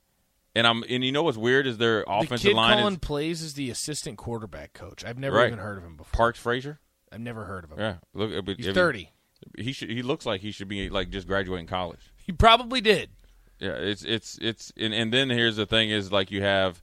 And 0.55 0.67
I'm 0.67 0.85
and 0.89 1.05
you 1.05 1.11
know 1.11 1.23
what's 1.25 1.37
weird 1.39 1.67
is 1.67 1.79
their 1.79 2.01
The 2.05 2.11
offensive 2.13 2.51
kid 2.51 2.57
line 2.57 2.79
calling 2.79 2.95
is 2.95 2.99
plays 3.01 3.43
is 3.43 3.55
the 3.55 3.71
assistant 3.71 4.19
quarterback 4.19 4.73
coach. 4.73 5.05
I've 5.05 5.19
never 5.19 5.37
Right. 5.39 5.47
even 5.49 5.59
heard 5.59 5.79
of 5.79 5.85
him 5.85 5.97
before. 5.97 6.13
Parks 6.13 6.39
Frazier. 6.39 6.79
I've 7.11 7.21
never 7.21 7.45
heard 7.45 7.65
of 7.65 7.73
him. 7.73 7.79
Yeah, 7.79 7.97
look, 8.13 8.31
mean, 8.31 8.57
He's 8.57 8.67
I 8.67 8.69
mean, 8.69 8.75
thirty. 8.75 9.11
He 9.59 9.73
should. 9.73 9.91
He 9.91 10.03
looks 10.03 10.25
like 10.27 10.41
he 10.41 10.53
should 10.53 10.69
be 10.69 10.89
like 10.91 11.11
just 11.11 11.27
graduating 11.27 11.67
college. 11.67 12.13
He 12.17 12.33
probably 12.33 12.81
did. 12.81 13.11
Yeah, 13.59 13.73
it's 13.73 14.05
it's 14.05 14.39
it's 14.43 14.73
and, 14.77 14.93
and 14.93 15.13
then 15.13 15.31
here's 15.31 15.57
the 15.57 15.67
thing 15.67 15.91
is 15.91 16.11
like 16.11 16.31
you 16.31 16.43
have 16.43 16.83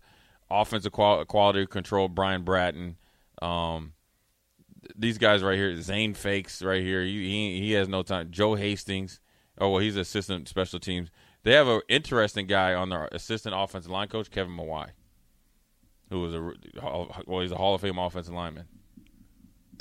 offensive 0.50 0.92
qual- 0.92 1.26
quality 1.26 1.66
control 1.66 2.08
Brian 2.08 2.44
Bratton, 2.44 2.98
um, 3.42 3.94
these 4.96 5.18
guys 5.18 5.44
right 5.44 5.58
here, 5.58 5.80
Zane 5.82 6.14
Fakes 6.14 6.62
right 6.62 6.82
here. 6.82 7.04
He, 7.04 7.26
he 7.26 7.60
he 7.60 7.72
has 7.74 7.88
no 7.88 8.04
time. 8.04 8.32
Joe 8.32 8.56
Hastings. 8.56 9.20
Oh 9.60 9.70
well, 9.72 9.80
he's 9.80 9.96
assistant 9.96 10.48
special 10.48 10.80
teams. 10.80 11.10
They 11.44 11.54
have 11.54 11.68
an 11.68 11.82
interesting 11.90 12.48
guy 12.48 12.74
on 12.74 12.90
their 12.90 13.10
assistant 13.12 13.56
offensive 13.58 13.92
line 13.92 14.08
coach, 14.08 14.30
Kevin 14.30 14.56
Mawae, 14.56 14.90
who 16.10 16.22
was 16.22 16.34
a 16.34 16.54
well, 17.26 17.42
he's 17.42 17.52
a 17.52 17.58
Hall 17.58 17.76
of 17.76 17.82
Fame 17.82 17.98
offensive 17.98 18.34
lineman. 18.34 18.66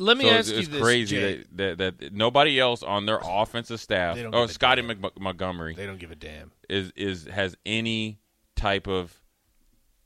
Let 0.01 0.17
me 0.17 0.25
so 0.25 0.31
ask 0.31 0.39
it's, 0.49 0.51
you 0.51 0.59
it's 0.59 0.69
this, 0.69 0.83
crazy 0.83 1.45
that, 1.53 1.79
that 1.79 1.99
that 1.99 2.13
nobody 2.13 2.59
else 2.59 2.83
on 2.83 3.07
their 3.07 3.21
offensive 3.23 3.81
staff, 3.81 4.19
oh 4.33 4.47
Scotty. 4.47 4.83
Mc- 4.83 5.21
Montgomery, 5.21 5.75
They 5.75 5.87
don't 5.87 5.99
give 5.99 6.11
a 6.11 6.17
damn. 6.17 6.53
is 6.69 6.93
is 6.97 7.27
has 7.27 7.57
any 7.67 8.19
type 8.57 8.87
of 8.87 9.15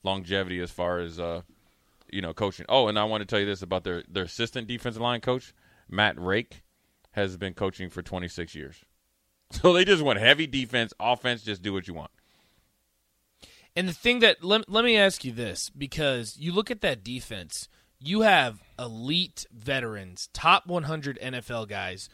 longevity 0.03 0.61
as 0.61 0.71
far 0.71 0.99
as 0.99 1.19
uh 1.19 1.43
you 2.11 2.21
know 2.21 2.35
coaching. 2.35 2.67
Oh, 2.69 2.89
and 2.89 2.99
I 2.99 3.05
want 3.05 3.23
to 3.23 3.27
tell 3.27 3.41
you 3.41 3.47
this 3.47 3.63
about 3.63 3.85
their 3.85 4.03
their 4.09 4.25
assistant 4.25 4.67
defensive 4.67 5.03
line 5.03 5.21
coach, 5.21 5.55
Matt 5.89 6.21
Rake, 6.21 6.63
has 7.13 7.37
been 7.37 7.55
coaching 7.55 7.89
for 7.91 8.03
26 8.03 8.55
years. 8.55 8.85
So 9.51 9.73
they 9.73 9.85
just 9.85 10.03
want 10.03 10.19
heavy 10.19 10.49
defense, 10.49 10.93
offense, 10.99 11.43
just 11.43 11.63
do 11.63 11.73
what 11.73 11.87
you 11.87 11.95
want. 11.95 12.11
And 13.77 13.89
the 13.89 13.93
thing 13.93 14.19
that 14.21 14.43
let, 14.43 14.69
let 14.69 14.85
me 14.85 14.97
ask 14.97 15.25
you 15.25 15.31
this 15.33 15.71
because 15.71 16.37
you 16.39 16.53
look 16.53 16.71
at 16.71 16.81
that 16.81 17.05
defense, 17.05 17.69
you 18.01 18.23
have 18.23 18.63
elite 18.79 19.47
veterans, 19.53 20.29
top 20.33 20.67
100 20.67 21.19
NFL 21.23 21.69
guys, 21.69 22.09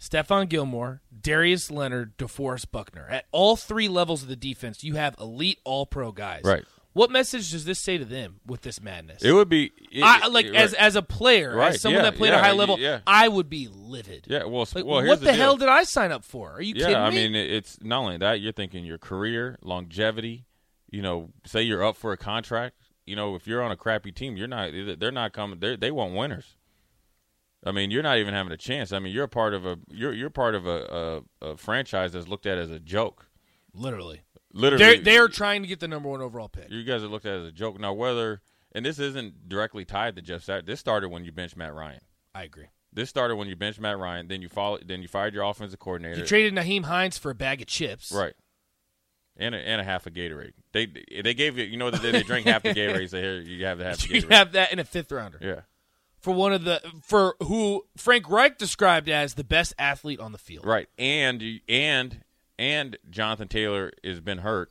Stephon 0.00 0.48
Gilmore, 0.48 1.00
Darius 1.20 1.70
Leonard, 1.70 2.16
DeForest 2.18 2.70
Buckner. 2.72 3.06
At 3.08 3.26
all 3.32 3.56
three 3.56 3.88
levels 3.88 4.22
of 4.22 4.28
the 4.28 4.36
defense, 4.36 4.82
you 4.84 4.94
have 4.96 5.14
elite 5.20 5.58
all 5.64 5.86
pro 5.86 6.12
guys. 6.12 6.42
Right. 6.44 6.64
What 6.94 7.10
message 7.10 7.52
does 7.52 7.64
this 7.64 7.78
say 7.78 7.96
to 7.96 8.04
them 8.04 8.40
with 8.46 8.60
this 8.60 8.82
madness? 8.82 9.22
It 9.22 9.32
would 9.32 9.48
be 9.48 9.72
it- 9.90 10.02
I, 10.02 10.26
like 10.26 10.44
it- 10.46 10.54
as 10.54 10.72
right. 10.72 10.80
as 10.82 10.94
a 10.96 11.00
player, 11.02 11.56
Right, 11.56 11.72
as 11.74 11.80
someone 11.80 12.04
yeah, 12.04 12.10
that 12.10 12.18
played 12.18 12.34
at 12.34 12.40
a 12.40 12.42
high 12.42 12.52
level, 12.52 12.78
yeah. 12.78 13.00
I 13.06 13.28
would 13.28 13.48
be 13.48 13.68
livid. 13.72 14.26
yeah. 14.28 14.44
Well, 14.44 14.66
Like, 14.74 14.84
well, 14.84 15.06
what 15.06 15.20
the, 15.20 15.26
deal. 15.26 15.34
hell 15.34 15.56
did 15.56 15.68
I 15.70 15.84
sign 15.84 16.12
up 16.12 16.22
for? 16.22 16.52
Are 16.52 16.60
you 16.60 16.74
yeah, 16.76 16.86
kidding 16.88 16.98
I 17.00 17.10
mean, 17.10 17.34
it's 17.34 17.78
not 17.80 18.00
only 18.00 18.18
that. 18.18 18.40
You're 18.42 18.52
thinking 18.52 18.84
your 18.84 18.98
career, 18.98 19.56
longevity. 19.62 20.44
You 20.90 21.00
know, 21.00 21.30
say 21.46 21.62
you're 21.62 21.82
up 21.82 21.96
for 21.96 22.12
a 22.12 22.18
contract. 22.18 22.76
You 23.06 23.16
know, 23.16 23.34
if 23.34 23.46
you're 23.46 23.62
on 23.62 23.70
a 23.72 23.76
crappy 23.76 24.12
team, 24.12 24.36
you're 24.36 24.48
not. 24.48 24.70
They're 24.98 25.10
not 25.12 25.32
coming. 25.32 25.58
They 25.58 25.76
they 25.76 25.90
want 25.90 26.14
winners. 26.14 26.56
I 27.64 27.70
mean, 27.70 27.90
you're 27.90 28.02
not 28.02 28.18
even 28.18 28.34
having 28.34 28.52
a 28.52 28.56
chance. 28.56 28.92
I 28.92 28.98
mean, 28.98 29.12
you're 29.12 29.28
part 29.28 29.54
of 29.54 29.64
a 29.66 29.78
you're 29.90 30.12
you're 30.12 30.30
part 30.30 30.54
of 30.54 30.66
a, 30.66 31.22
a, 31.42 31.46
a 31.50 31.56
franchise 31.56 32.12
that's 32.12 32.28
looked 32.28 32.46
at 32.46 32.58
as 32.58 32.70
a 32.70 32.78
joke. 32.80 33.26
Literally, 33.74 34.22
Literally, 34.52 34.84
they're 34.84 34.98
they're 35.02 35.28
trying 35.28 35.62
to 35.62 35.68
get 35.68 35.80
the 35.80 35.88
number 35.88 36.08
one 36.08 36.20
overall 36.20 36.48
pick. 36.48 36.70
you 36.70 36.84
guys 36.84 37.02
are 37.02 37.08
looked 37.08 37.26
at 37.26 37.34
as 37.40 37.46
a 37.46 37.52
joke. 37.52 37.78
Now, 37.80 37.92
whether 37.92 38.40
and 38.72 38.84
this 38.84 38.98
isn't 38.98 39.48
directly 39.48 39.84
tied 39.84 40.16
to 40.16 40.22
Jeff 40.22 40.42
Saturday. 40.42 40.66
This 40.66 40.80
started 40.80 41.08
when 41.08 41.24
you 41.24 41.32
benched 41.32 41.56
Matt 41.56 41.74
Ryan. 41.74 42.00
I 42.34 42.44
agree. 42.44 42.66
This 42.92 43.08
started 43.08 43.36
when 43.36 43.48
you 43.48 43.56
benched 43.56 43.80
Matt 43.80 43.98
Ryan. 43.98 44.28
Then 44.28 44.42
you 44.42 44.48
followed. 44.48 44.86
Then 44.86 45.00
you 45.00 45.08
fired 45.08 45.32
your 45.32 45.44
offensive 45.44 45.78
coordinator. 45.78 46.18
You 46.20 46.26
traded 46.26 46.54
Nyheim 46.54 46.84
Hines 46.84 47.16
for 47.16 47.30
a 47.30 47.34
bag 47.34 47.60
of 47.62 47.66
chips. 47.66 48.12
Right. 48.12 48.34
And 49.38 49.54
a, 49.54 49.58
and 49.58 49.80
a 49.80 49.84
half 49.84 50.06
a 50.06 50.10
Gatorade. 50.10 50.52
They 50.72 50.86
they 51.22 51.32
gave 51.34 51.56
you 51.56 51.64
you 51.64 51.76
know 51.78 51.90
that 51.90 52.02
they, 52.02 52.10
they 52.12 52.22
drink 52.22 52.46
half 52.46 52.62
the 52.62 52.68
Gatorade. 52.74 53.08
So 53.10 53.18
here 53.18 53.40
you 53.40 53.64
have 53.64 53.78
the 53.78 53.84
half 53.84 53.98
the 53.98 54.08
You 54.14 54.22
Gatorade. 54.22 54.32
have 54.32 54.52
that 54.52 54.72
in 54.72 54.78
a 54.78 54.84
fifth 54.84 55.10
rounder 55.10 55.38
yeah. 55.40 55.60
for 56.20 56.34
one 56.34 56.52
of 56.52 56.64
the 56.64 56.82
for 57.02 57.36
who 57.42 57.84
Frank 57.96 58.28
Reich 58.28 58.58
described 58.58 59.08
as 59.08 59.34
the 59.34 59.44
best 59.44 59.72
athlete 59.78 60.20
on 60.20 60.32
the 60.32 60.38
field. 60.38 60.66
Right. 60.66 60.88
And 60.98 61.42
and 61.66 62.20
and 62.58 62.98
Jonathan 63.10 63.48
Taylor 63.48 63.92
has 64.04 64.20
been 64.20 64.38
hurt, 64.38 64.70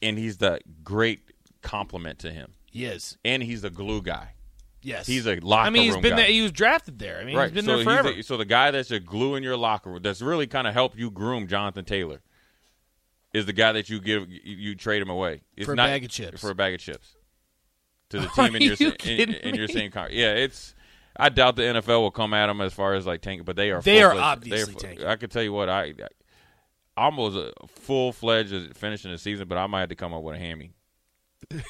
and 0.00 0.18
he's 0.18 0.38
the 0.38 0.60
great 0.82 1.20
compliment 1.62 2.18
to 2.20 2.32
him. 2.32 2.54
He 2.70 2.86
is. 2.86 3.18
And 3.24 3.42
he's 3.42 3.62
the 3.62 3.70
glue 3.70 4.00
guy. 4.00 4.34
Yes. 4.82 5.06
He's 5.06 5.26
a 5.26 5.36
locker 5.40 5.66
I 5.66 5.70
mean, 5.70 5.82
he's 5.82 5.92
room 5.92 6.02
been 6.02 6.10
guy. 6.12 6.16
there. 6.16 6.26
He 6.26 6.40
was 6.40 6.52
drafted 6.52 6.98
there. 6.98 7.18
I 7.20 7.24
mean, 7.24 7.36
right. 7.36 7.44
he's 7.50 7.54
been 7.54 7.64
so 7.66 7.76
there 7.76 7.84
forever. 7.84 8.12
the- 8.14 8.22
so 8.22 8.36
the 8.38 8.46
guy 8.46 8.70
that's 8.70 8.90
a 8.90 8.98
glue 9.00 9.34
in 9.34 9.42
your 9.42 9.56
locker 9.56 9.90
room, 9.90 10.00
that's 10.02 10.22
really 10.22 10.46
kind 10.46 10.66
of 10.66 10.72
helped 10.72 10.96
you 10.96 11.10
groom 11.10 11.46
Jonathan 11.48 11.84
Taylor, 11.84 12.22
is 13.32 13.46
the 13.46 13.52
guy 13.52 13.72
that 13.72 13.88
you 13.88 14.00
give 14.00 14.26
you, 14.28 14.74
trade 14.74 15.00
him 15.02 15.10
away 15.10 15.42
It's 15.56 15.66
For 15.66 15.72
a 15.72 15.76
not- 15.76 15.86
bag 15.88 16.04
of 16.04 16.10
chips. 16.10 16.40
For 16.40 16.50
a 16.50 16.54
bag 16.54 16.74
of 16.74 16.80
chips 16.80 17.14
to 18.10 18.20
the 18.20 18.26
team 18.34 18.56
in 18.56 18.62
your 18.62 18.74
you 18.74 18.92
in, 19.04 19.34
in 19.34 19.54
your 19.54 19.68
same 19.68 19.90
car. 19.90 20.08
Yeah, 20.10 20.32
it's. 20.32 20.74
I 21.16 21.28
doubt 21.28 21.56
the 21.56 21.62
NFL 21.62 22.00
will 22.00 22.10
come 22.10 22.32
at 22.34 22.46
them 22.46 22.60
as 22.60 22.72
far 22.72 22.94
as 22.94 23.06
like 23.06 23.20
tanking, 23.20 23.44
but 23.44 23.56
they 23.56 23.70
are. 23.72 23.82
They 23.82 24.02
are 24.02 24.14
obviously 24.14 24.72
fu- 24.72 24.78
tanking. 24.78 25.06
I 25.06 25.16
could 25.16 25.30
tell 25.30 25.42
you 25.42 25.52
what 25.52 25.68
I. 25.68 25.94
I 26.96 27.04
almost 27.04 27.36
a 27.36 27.52
full 27.66 28.12
fledged 28.12 28.76
finishing 28.76 29.10
the 29.10 29.18
season, 29.18 29.46
but 29.48 29.58
I 29.58 29.66
might 29.66 29.80
have 29.80 29.88
to 29.90 29.94
come 29.96 30.12
up 30.12 30.22
with 30.22 30.36
a 30.36 30.38
hammy. 30.38 30.72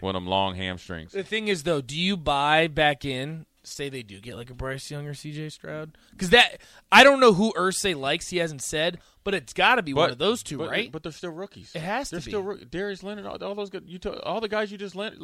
One 0.00 0.16
of 0.16 0.22
them 0.22 0.26
long 0.28 0.54
hamstrings. 0.54 1.12
the 1.12 1.22
thing 1.22 1.48
is, 1.48 1.62
though, 1.64 1.80
do 1.80 1.96
you 1.98 2.16
buy 2.16 2.66
back 2.68 3.04
in? 3.04 3.46
Say 3.62 3.90
they 3.90 4.02
do 4.02 4.20
get 4.20 4.36
like 4.36 4.48
a 4.48 4.54
Bryce 4.54 4.90
Young 4.90 5.06
or 5.06 5.12
C.J. 5.12 5.50
Stroud, 5.50 5.98
because 6.12 6.30
that 6.30 6.60
I 6.90 7.04
don't 7.04 7.20
know 7.20 7.34
who 7.34 7.52
Irsay 7.52 7.94
likes. 7.94 8.28
He 8.28 8.38
hasn't 8.38 8.62
said, 8.62 8.98
but 9.22 9.34
it's 9.34 9.52
got 9.52 9.74
to 9.74 9.82
be 9.82 9.92
one 9.92 10.10
of 10.10 10.16
those 10.18 10.42
two, 10.42 10.56
but, 10.58 10.70
right? 10.70 10.90
But 10.90 11.02
they're 11.02 11.12
still 11.12 11.30
rookies. 11.32 11.72
It 11.74 11.80
has 11.82 12.08
to 12.08 12.16
they're 12.16 12.20
be. 12.24 12.30
still 12.30 12.56
Darius 12.70 13.02
Leonard, 13.02 13.26
all, 13.26 13.36
all 13.44 13.54
those 13.54 13.68
guys, 13.68 13.82
you 13.84 13.98
took, 13.98 14.18
all 14.24 14.40
the 14.40 14.48
guys 14.48 14.72
you 14.72 14.78
just 14.78 14.96
lent. 14.96 15.18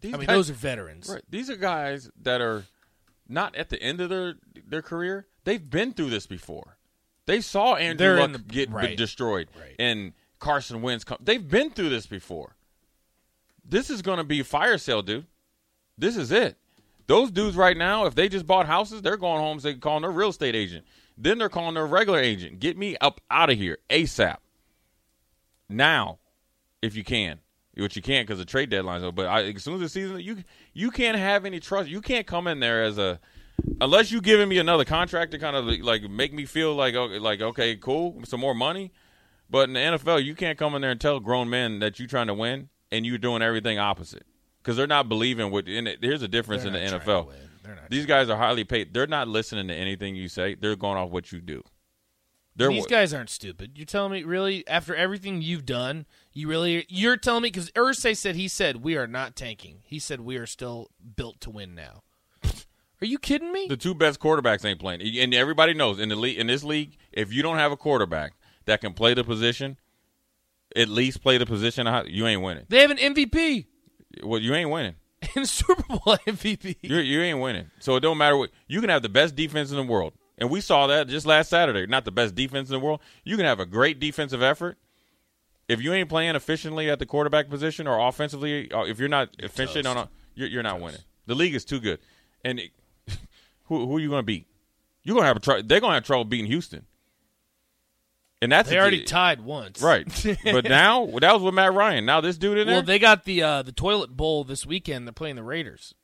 These 0.00 0.12
I 0.14 0.18
mean, 0.18 0.26
guys, 0.26 0.36
those 0.36 0.50
are 0.50 0.54
veterans. 0.54 1.08
right. 1.08 1.22
These 1.30 1.48
are 1.48 1.56
guys 1.56 2.10
that 2.22 2.42
are 2.42 2.64
not 3.28 3.56
at 3.56 3.70
the 3.70 3.82
end 3.82 4.00
of 4.02 4.10
their 4.10 4.34
their 4.66 4.82
career. 4.82 5.26
They've 5.44 5.70
been 5.70 5.92
through 5.94 6.10
this 6.10 6.26
before. 6.26 6.76
They 7.24 7.40
saw 7.40 7.76
Andrew 7.76 8.06
They're 8.06 8.18
Luck 8.20 8.32
the- 8.32 8.38
get 8.40 8.70
right. 8.70 8.96
destroyed 8.96 9.48
Right. 9.58 9.76
and 9.78 10.12
Carson 10.38 10.82
Wentz. 10.82 11.04
Come, 11.04 11.18
they've 11.22 11.48
been 11.48 11.70
through 11.70 11.88
this 11.88 12.06
before. 12.06 12.56
This 13.64 13.88
is 13.88 14.02
going 14.02 14.18
to 14.18 14.24
be 14.24 14.40
a 14.40 14.44
fire 14.44 14.76
sale, 14.78 15.00
dude. 15.02 15.26
This 15.96 16.16
is 16.16 16.32
it. 16.32 16.56
Those 17.06 17.30
dudes 17.30 17.56
right 17.56 17.76
now, 17.76 18.06
if 18.06 18.14
they 18.14 18.28
just 18.28 18.46
bought 18.46 18.66
houses, 18.66 19.02
they're 19.02 19.16
going 19.16 19.40
home. 19.40 19.58
They 19.58 19.74
calling 19.74 20.02
their 20.02 20.10
real 20.10 20.30
estate 20.30 20.54
agent. 20.54 20.84
Then 21.16 21.38
they're 21.38 21.48
calling 21.48 21.74
their 21.74 21.86
regular 21.86 22.18
agent. 22.18 22.60
Get 22.60 22.78
me 22.78 22.96
up 23.00 23.20
out 23.30 23.50
of 23.50 23.58
here 23.58 23.78
ASAP. 23.90 24.36
Now, 25.68 26.18
if 26.82 26.96
you 26.96 27.04
can, 27.04 27.40
which 27.74 27.96
you 27.96 28.02
can't 28.02 28.26
because 28.26 28.38
the 28.38 28.44
trade 28.44 28.70
deadline's 28.70 29.04
over. 29.04 29.12
But 29.12 29.26
I, 29.26 29.42
as 29.44 29.62
soon 29.62 29.74
as 29.74 29.80
the 29.80 29.88
season, 29.88 30.20
you 30.20 30.44
you 30.72 30.90
can't 30.90 31.18
have 31.18 31.44
any 31.44 31.60
trust. 31.60 31.88
You 31.88 32.00
can't 32.00 32.26
come 32.26 32.46
in 32.46 32.60
there 32.60 32.82
as 32.82 32.98
a 32.98 33.20
unless 33.80 34.10
you 34.10 34.20
giving 34.20 34.48
me 34.48 34.58
another 34.58 34.84
contract 34.84 35.32
to 35.32 35.38
kind 35.38 35.56
of 35.56 35.66
like 35.66 36.02
make 36.08 36.32
me 36.32 36.46
feel 36.46 36.74
like 36.74 36.94
okay, 36.94 37.18
like 37.18 37.40
okay, 37.40 37.76
cool, 37.76 38.20
some 38.24 38.40
more 38.40 38.54
money. 38.54 38.92
But 39.48 39.68
in 39.68 39.74
the 39.74 39.80
NFL, 39.80 40.24
you 40.24 40.34
can't 40.34 40.56
come 40.56 40.74
in 40.74 40.82
there 40.82 40.92
and 40.92 41.00
tell 41.00 41.18
grown 41.18 41.50
men 41.50 41.80
that 41.80 41.98
you're 41.98 42.08
trying 42.08 42.28
to 42.28 42.34
win 42.34 42.68
and 42.92 43.04
you're 43.04 43.18
doing 43.18 43.42
everything 43.42 43.78
opposite 43.78 44.24
because 44.62 44.76
they're 44.76 44.86
not 44.86 45.08
believing 45.08 45.50
what. 45.50 45.66
And 45.68 45.88
it, 45.88 45.98
here's 46.02 46.22
a 46.22 46.28
difference 46.28 46.62
They're 46.62 46.74
in 46.74 46.84
the 46.84 46.90
not 46.90 47.02
trying 47.04 47.18
NFL. 47.18 47.22
to 47.22 47.28
win. 47.28 47.36
They're 47.62 47.74
not 47.74 47.90
These 47.90 48.06
guys 48.06 48.30
are 48.30 48.36
highly 48.36 48.64
paid. 48.64 48.94
They're 48.94 49.06
not 49.06 49.28
listening 49.28 49.68
to 49.68 49.74
anything 49.74 50.16
you 50.16 50.28
say. 50.28 50.54
They're 50.54 50.76
going 50.76 50.98
off 50.98 51.10
what 51.10 51.32
you 51.32 51.40
do. 51.40 51.62
They're 52.56 52.68
These 52.68 52.86
guys 52.86 53.14
aren't 53.14 53.30
stupid. 53.30 53.72
You're 53.76 53.86
telling 53.86 54.12
me, 54.12 54.24
really, 54.24 54.66
after 54.66 54.94
everything 54.94 55.40
you've 55.40 55.64
done, 55.64 56.04
you 56.32 56.48
really, 56.48 56.84
you're 56.88 57.16
telling 57.16 57.42
me, 57.42 57.48
because 57.48 57.70
Irsay 57.70 58.16
said, 58.16 58.34
he 58.34 58.48
said, 58.48 58.82
we 58.82 58.96
are 58.96 59.06
not 59.06 59.36
tanking. 59.36 59.78
He 59.84 59.98
said, 59.98 60.20
we 60.20 60.36
are 60.36 60.46
still 60.46 60.90
built 61.16 61.40
to 61.42 61.50
win 61.50 61.74
now. 61.74 62.02
Are 63.02 63.06
you 63.06 63.18
kidding 63.18 63.50
me? 63.50 63.66
the 63.66 63.78
two 63.78 63.94
best 63.94 64.20
quarterbacks 64.20 64.62
ain't 64.64 64.78
playing, 64.78 65.00
and 65.00 65.32
everybody 65.32 65.72
knows 65.72 65.98
in 65.98 66.10
the 66.10 66.16
league 66.16 66.38
in 66.38 66.48
this 66.48 66.62
league, 66.62 66.98
if 67.12 67.32
you 67.32 67.42
don't 67.42 67.56
have 67.56 67.72
a 67.72 67.76
quarterback 67.76 68.34
that 68.66 68.82
can 68.82 68.92
play 68.92 69.14
the 69.14 69.24
position, 69.24 69.78
at 70.76 70.88
least 70.88 71.22
play 71.22 71.38
the 71.38 71.46
position, 71.46 71.86
you 72.08 72.26
ain't 72.26 72.42
winning. 72.42 72.66
They 72.68 72.82
have 72.82 72.90
an 72.90 72.98
MVP 72.98 73.64
Well, 74.22 74.40
you 74.40 74.54
ain't 74.54 74.70
winning. 74.70 74.96
and 75.36 75.48
Super 75.48 75.82
Bowl 75.82 76.16
MVP. 76.26 76.76
You 76.82 76.96
you 76.98 77.20
ain't 77.20 77.40
winning. 77.40 77.70
So 77.80 77.96
it 77.96 78.00
don't 78.00 78.18
matter 78.18 78.36
what 78.36 78.50
you 78.66 78.80
can 78.80 78.90
have 78.90 79.02
the 79.02 79.08
best 79.08 79.36
defense 79.36 79.70
in 79.70 79.76
the 79.76 79.82
world, 79.82 80.14
and 80.38 80.50
we 80.50 80.60
saw 80.60 80.86
that 80.86 81.08
just 81.08 81.26
last 81.26 81.50
Saturday. 81.50 81.86
Not 81.86 82.04
the 82.04 82.10
best 82.10 82.34
defense 82.34 82.68
in 82.68 82.72
the 82.72 82.80
world. 82.80 83.00
You 83.24 83.36
can 83.36 83.44
have 83.44 83.60
a 83.60 83.66
great 83.66 84.00
defensive 84.00 84.42
effort. 84.42 84.78
If 85.68 85.80
you 85.82 85.92
ain't 85.92 86.08
playing 86.08 86.34
efficiently 86.34 86.90
at 86.90 86.98
the 86.98 87.06
quarterback 87.06 87.48
position 87.48 87.86
or 87.86 87.98
offensively, 88.08 88.72
or 88.72 88.88
if 88.88 88.98
you're 88.98 89.08
not 89.08 89.28
efficient 89.38 89.86
on 89.86 89.96
a, 89.96 90.08
you're, 90.34 90.48
you're 90.48 90.62
not 90.62 90.80
winning. 90.80 91.00
The 91.26 91.34
league 91.34 91.54
is 91.54 91.64
too 91.64 91.80
good, 91.80 92.00
and 92.44 92.58
it, 92.58 92.70
who 93.64 93.86
who 93.86 93.96
are 93.96 94.00
you 94.00 94.08
going 94.08 94.20
to 94.20 94.26
beat? 94.26 94.46
You're 95.02 95.14
going 95.14 95.24
to 95.24 95.28
have 95.28 95.36
a 95.36 95.40
tr- 95.40 95.66
they're 95.66 95.80
going 95.80 95.90
to 95.90 95.94
have 95.94 96.04
trouble 96.04 96.24
beating 96.24 96.46
Houston, 96.46 96.86
and 98.42 98.50
that's 98.50 98.68
They 98.70 98.78
already 98.78 99.04
tied 99.04 99.40
once. 99.40 99.82
right. 99.82 100.06
but 100.44 100.64
now 100.68 101.06
that 101.20 101.32
was 101.34 101.42
with 101.42 101.54
Matt 101.54 101.74
Ryan. 101.74 102.06
Now 102.06 102.20
this 102.20 102.38
dude 102.38 102.58
in 102.58 102.66
there, 102.66 102.76
Well, 102.76 102.82
they 102.82 102.98
got 102.98 103.24
the 103.24 103.42
uh, 103.42 103.62
the 103.62 103.72
toilet 103.72 104.16
bowl 104.16 104.44
this 104.44 104.64
weekend. 104.66 105.06
They're 105.06 105.12
playing 105.12 105.36
the 105.36 105.42
Raiders. 105.42 105.94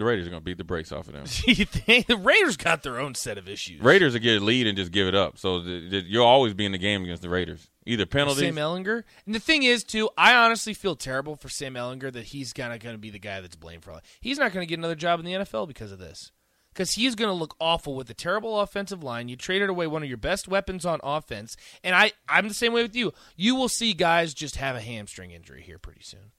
The 0.00 0.06
Raiders 0.06 0.28
are 0.28 0.30
going 0.30 0.40
to 0.40 0.44
beat 0.44 0.56
the 0.56 0.64
brakes 0.64 0.92
off 0.92 1.08
of 1.08 1.12
them. 1.12 1.26
you 1.46 1.66
think 1.66 2.06
the 2.06 2.16
Raiders 2.16 2.56
got 2.56 2.82
their 2.82 2.98
own 2.98 3.14
set 3.14 3.36
of 3.36 3.46
issues? 3.50 3.82
Raiders 3.82 4.14
will 4.14 4.20
get 4.20 4.40
a 4.40 4.44
lead 4.44 4.66
and 4.66 4.74
just 4.74 4.92
give 4.92 5.06
it 5.06 5.14
up. 5.14 5.36
So 5.36 5.60
the, 5.60 5.88
the, 5.90 5.98
you'll 5.98 6.24
always 6.24 6.54
be 6.54 6.64
in 6.64 6.72
the 6.72 6.78
game 6.78 7.04
against 7.04 7.20
the 7.20 7.28
Raiders. 7.28 7.68
Either 7.84 8.06
penalties. 8.06 8.44
Sam 8.44 8.54
Ehlinger. 8.54 9.02
And 9.26 9.34
the 9.34 9.40
thing 9.40 9.62
is, 9.62 9.84
too, 9.84 10.08
I 10.16 10.34
honestly 10.34 10.72
feel 10.72 10.96
terrible 10.96 11.36
for 11.36 11.50
Sam 11.50 11.74
Ehlinger 11.74 12.10
that 12.14 12.26
he's 12.26 12.54
kind 12.54 12.72
of 12.72 12.80
going 12.80 12.94
to 12.94 12.98
be 12.98 13.10
the 13.10 13.18
guy 13.18 13.42
that's 13.42 13.56
blamed 13.56 13.84
for 13.84 13.90
all. 13.90 14.00
He's 14.22 14.38
not 14.38 14.54
going 14.54 14.66
to 14.66 14.68
get 14.68 14.78
another 14.78 14.94
job 14.94 15.20
in 15.20 15.26
the 15.26 15.32
NFL 15.32 15.68
because 15.68 15.92
of 15.92 15.98
this. 15.98 16.32
Because 16.72 16.92
he's 16.92 17.14
going 17.16 17.28
to 17.28 17.34
look 17.34 17.56
awful 17.60 17.96
with 17.96 18.08
a 18.10 18.14
terrible 18.14 18.60
offensive 18.60 19.02
line. 19.02 19.28
You 19.28 19.36
traded 19.36 19.68
away 19.68 19.86
one 19.88 20.02
of 20.04 20.08
your 20.08 20.16
best 20.18 20.46
weapons 20.46 20.86
on 20.86 21.00
offense, 21.02 21.56
and 21.82 21.94
I, 21.94 22.12
I'm 22.28 22.46
the 22.46 22.54
same 22.54 22.72
way 22.72 22.82
with 22.82 22.94
you. 22.94 23.12
You 23.36 23.56
will 23.56 23.68
see 23.68 23.92
guys 23.92 24.34
just 24.34 24.56
have 24.56 24.76
a 24.76 24.80
hamstring 24.80 25.32
injury 25.32 25.62
here 25.62 25.78
pretty 25.78 26.02
soon. 26.02 26.30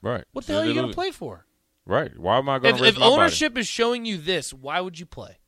right. 0.00 0.24
What 0.32 0.46
the 0.46 0.52
So 0.52 0.52
hell 0.54 0.62
are 0.62 0.66
you 0.66 0.74
going 0.74 0.88
to 0.88 0.94
play 0.94 1.10
for? 1.10 1.44
Right. 1.84 2.18
Why 2.18 2.38
am 2.38 2.48
I 2.48 2.58
going 2.58 2.74
If, 2.74 2.80
to 2.80 2.86
if 2.86 3.00
ownership 3.00 3.56
is 3.58 3.68
showing 3.68 4.04
you 4.06 4.16
this, 4.18 4.52
why 4.52 4.80
would 4.80 4.98
you 4.98 5.06
play? 5.06 5.38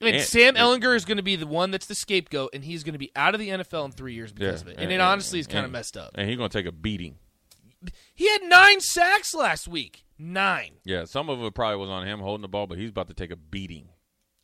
I 0.00 0.04
mean, 0.04 0.20
Sam 0.20 0.54
Ehlinger 0.54 0.96
is 0.96 1.04
going 1.04 1.18
to 1.18 1.22
be 1.22 1.36
the 1.36 1.46
one 1.46 1.70
that's 1.70 1.86
the 1.86 1.94
scapegoat, 1.94 2.50
and 2.54 2.64
he's 2.64 2.84
going 2.84 2.94
to 2.94 2.98
be 2.98 3.12
out 3.14 3.34
of 3.34 3.40
the 3.40 3.50
NFL 3.50 3.84
in 3.84 3.92
three 3.92 4.14
years 4.14 4.32
because 4.32 4.62
of 4.62 4.68
it. 4.68 4.76
And, 4.78 4.90
it 4.90 5.00
honestly 5.00 5.38
is 5.38 5.46
kind 5.46 5.64
of 5.66 5.70
messed 5.70 5.96
up. 5.96 6.12
And 6.14 6.26
he's 6.28 6.38
going 6.38 6.48
to 6.48 6.58
take 6.58 6.66
a 6.66 6.72
beating. 6.72 7.16
He 8.14 8.28
had 8.30 8.42
nine 8.44 8.80
sacks 8.80 9.34
last 9.34 9.68
week. 9.68 10.03
Nine. 10.18 10.72
Yeah, 10.84 11.04
some 11.04 11.28
of 11.28 11.42
it 11.42 11.54
probably 11.54 11.78
was 11.78 11.90
on 11.90 12.06
him 12.06 12.20
holding 12.20 12.42
the 12.42 12.48
ball, 12.48 12.66
but 12.66 12.78
he's 12.78 12.90
about 12.90 13.08
to 13.08 13.14
take 13.14 13.30
a 13.30 13.36
beating. 13.36 13.88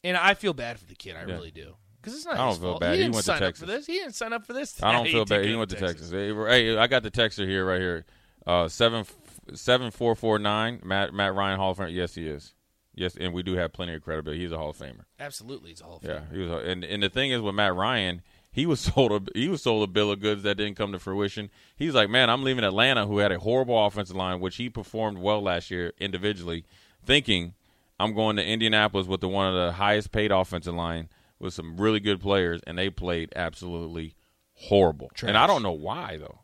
And 0.03 0.17
I 0.17 0.35
feel 0.35 0.53
bad 0.55 0.79
for 0.79 0.87
the 0.87 0.95
kid. 0.95 1.17
I 1.17 1.21
Yeah. 1.21 1.35
really 1.35 1.51
do. 1.51 1.77
Because 2.01 2.15
it's 2.17 2.25
not 2.25 2.35
I 2.35 2.39
don't 2.39 2.49
his 2.51 2.59
feel 2.59 2.71
fault. 2.71 2.81
bad. 2.81 2.91
He 2.93 2.97
He 2.97 3.03
didn't 3.05 3.15
went 3.15 3.25
to 3.27 3.33
sign 3.33 3.37
up 3.37 3.41
Texas. 3.43 3.61
for 3.61 3.67
this. 3.67 3.87
He 3.87 3.93
didn't 3.93 4.15
sign 4.15 4.33
up 4.33 4.47
for 4.47 4.53
this. 4.55 4.83
I 4.83 4.93
don't 4.93 5.07
feel 5.11 5.25
bad. 5.27 5.45
He 5.45 5.55
went 5.55 5.71
to 5.71 5.77
Texas. 5.77 6.11
Hey, 6.11 6.33
hey, 6.35 6.77
I 6.79 6.87
got 6.87 7.03
the 7.03 7.11
texter 7.11 7.47
here 7.47 7.65
right 7.67 7.81
here. 7.81 8.05
Uh, 8.47 8.69
seven 8.69 9.05
seven 9.55 9.91
four 9.91 10.15
four 10.15 10.39
nine. 10.39 10.81
Matt 10.83 11.13
Matt 11.13 11.35
Ryan 11.35 11.59
Hall 11.59 11.73
of 11.73 11.79
Famer. 11.79 11.93
Yes, 11.95 12.15
he 12.15 12.27
is. 12.27 12.55
Yes, 12.95 13.17
and 13.17 13.33
we 13.35 13.43
do 13.43 13.53
have 13.55 13.73
plenty 13.73 13.95
of 13.95 14.03
credibility. 14.03 14.41
He's 14.41 14.51
a 14.53 14.57
Hall 14.59 14.71
of 14.71 14.79
Famer. 14.79 15.05
Absolutely, 15.19 15.71
he's 15.71 15.81
a 15.83 15.85
Hall 15.85 15.97
of 15.97 16.03
Famer. 16.03 16.09
Yeah, 16.31 16.35
he 16.35 16.39
was. 16.39 16.51
a- 16.51 16.67
And 16.71 16.83
and 16.85 17.03
the 17.03 17.11
thing 17.11 17.31
is 17.33 17.41
with 17.43 17.55
Matt 17.55 17.75
Ryan, 17.75 18.23
he 18.51 18.67
was 18.67 18.81
sold 18.95 19.13
a 19.13 19.39
he 19.39 19.49
was 19.49 19.63
sold 19.63 19.89
a 19.89 19.93
bill 19.93 20.11
of 20.11 20.21
goods 20.21 20.43
that 20.43 20.57
didn't 20.57 20.77
come 20.77 20.93
to 20.93 20.99
fruition. 20.99 21.51
He's 21.77 21.95
like, 21.95 22.11
man, 22.11 22.31
I'm 22.31 22.43
leaving 22.43 22.65
Atlanta, 22.65 23.07
who 23.07 23.19
had 23.19 23.33
a 23.33 23.39
horrible 23.39 23.87
offensive 23.87 24.17
line, 24.17 24.41
which 24.41 24.57
he 24.57 24.69
performed 24.69 25.19
well 25.19 25.43
last 25.43 25.71
year 25.71 25.93
individually, 25.99 26.65
thinking 27.05 27.55
I'm 27.99 28.15
going 28.15 28.37
to 28.37 28.45
Indianapolis 28.45 29.07
with 29.07 29.21
the 29.21 29.29
one 29.29 29.47
of 29.47 29.55
the 29.55 29.73
highest 29.73 30.13
paid 30.13 30.31
offensive 30.31 30.75
line 30.75 31.09
with 31.39 31.55
some 31.55 31.77
really 31.77 32.01
good 32.01 32.21
players, 32.21 32.61
and 32.67 32.79
they 32.79 32.91
played 32.91 33.33
absolutely 33.37 34.15
horrible. 34.55 35.11
And 35.23 35.37
I 35.37 35.47
don't 35.47 35.63
know 35.63 35.73
why 35.73 36.17
though. 36.19 36.41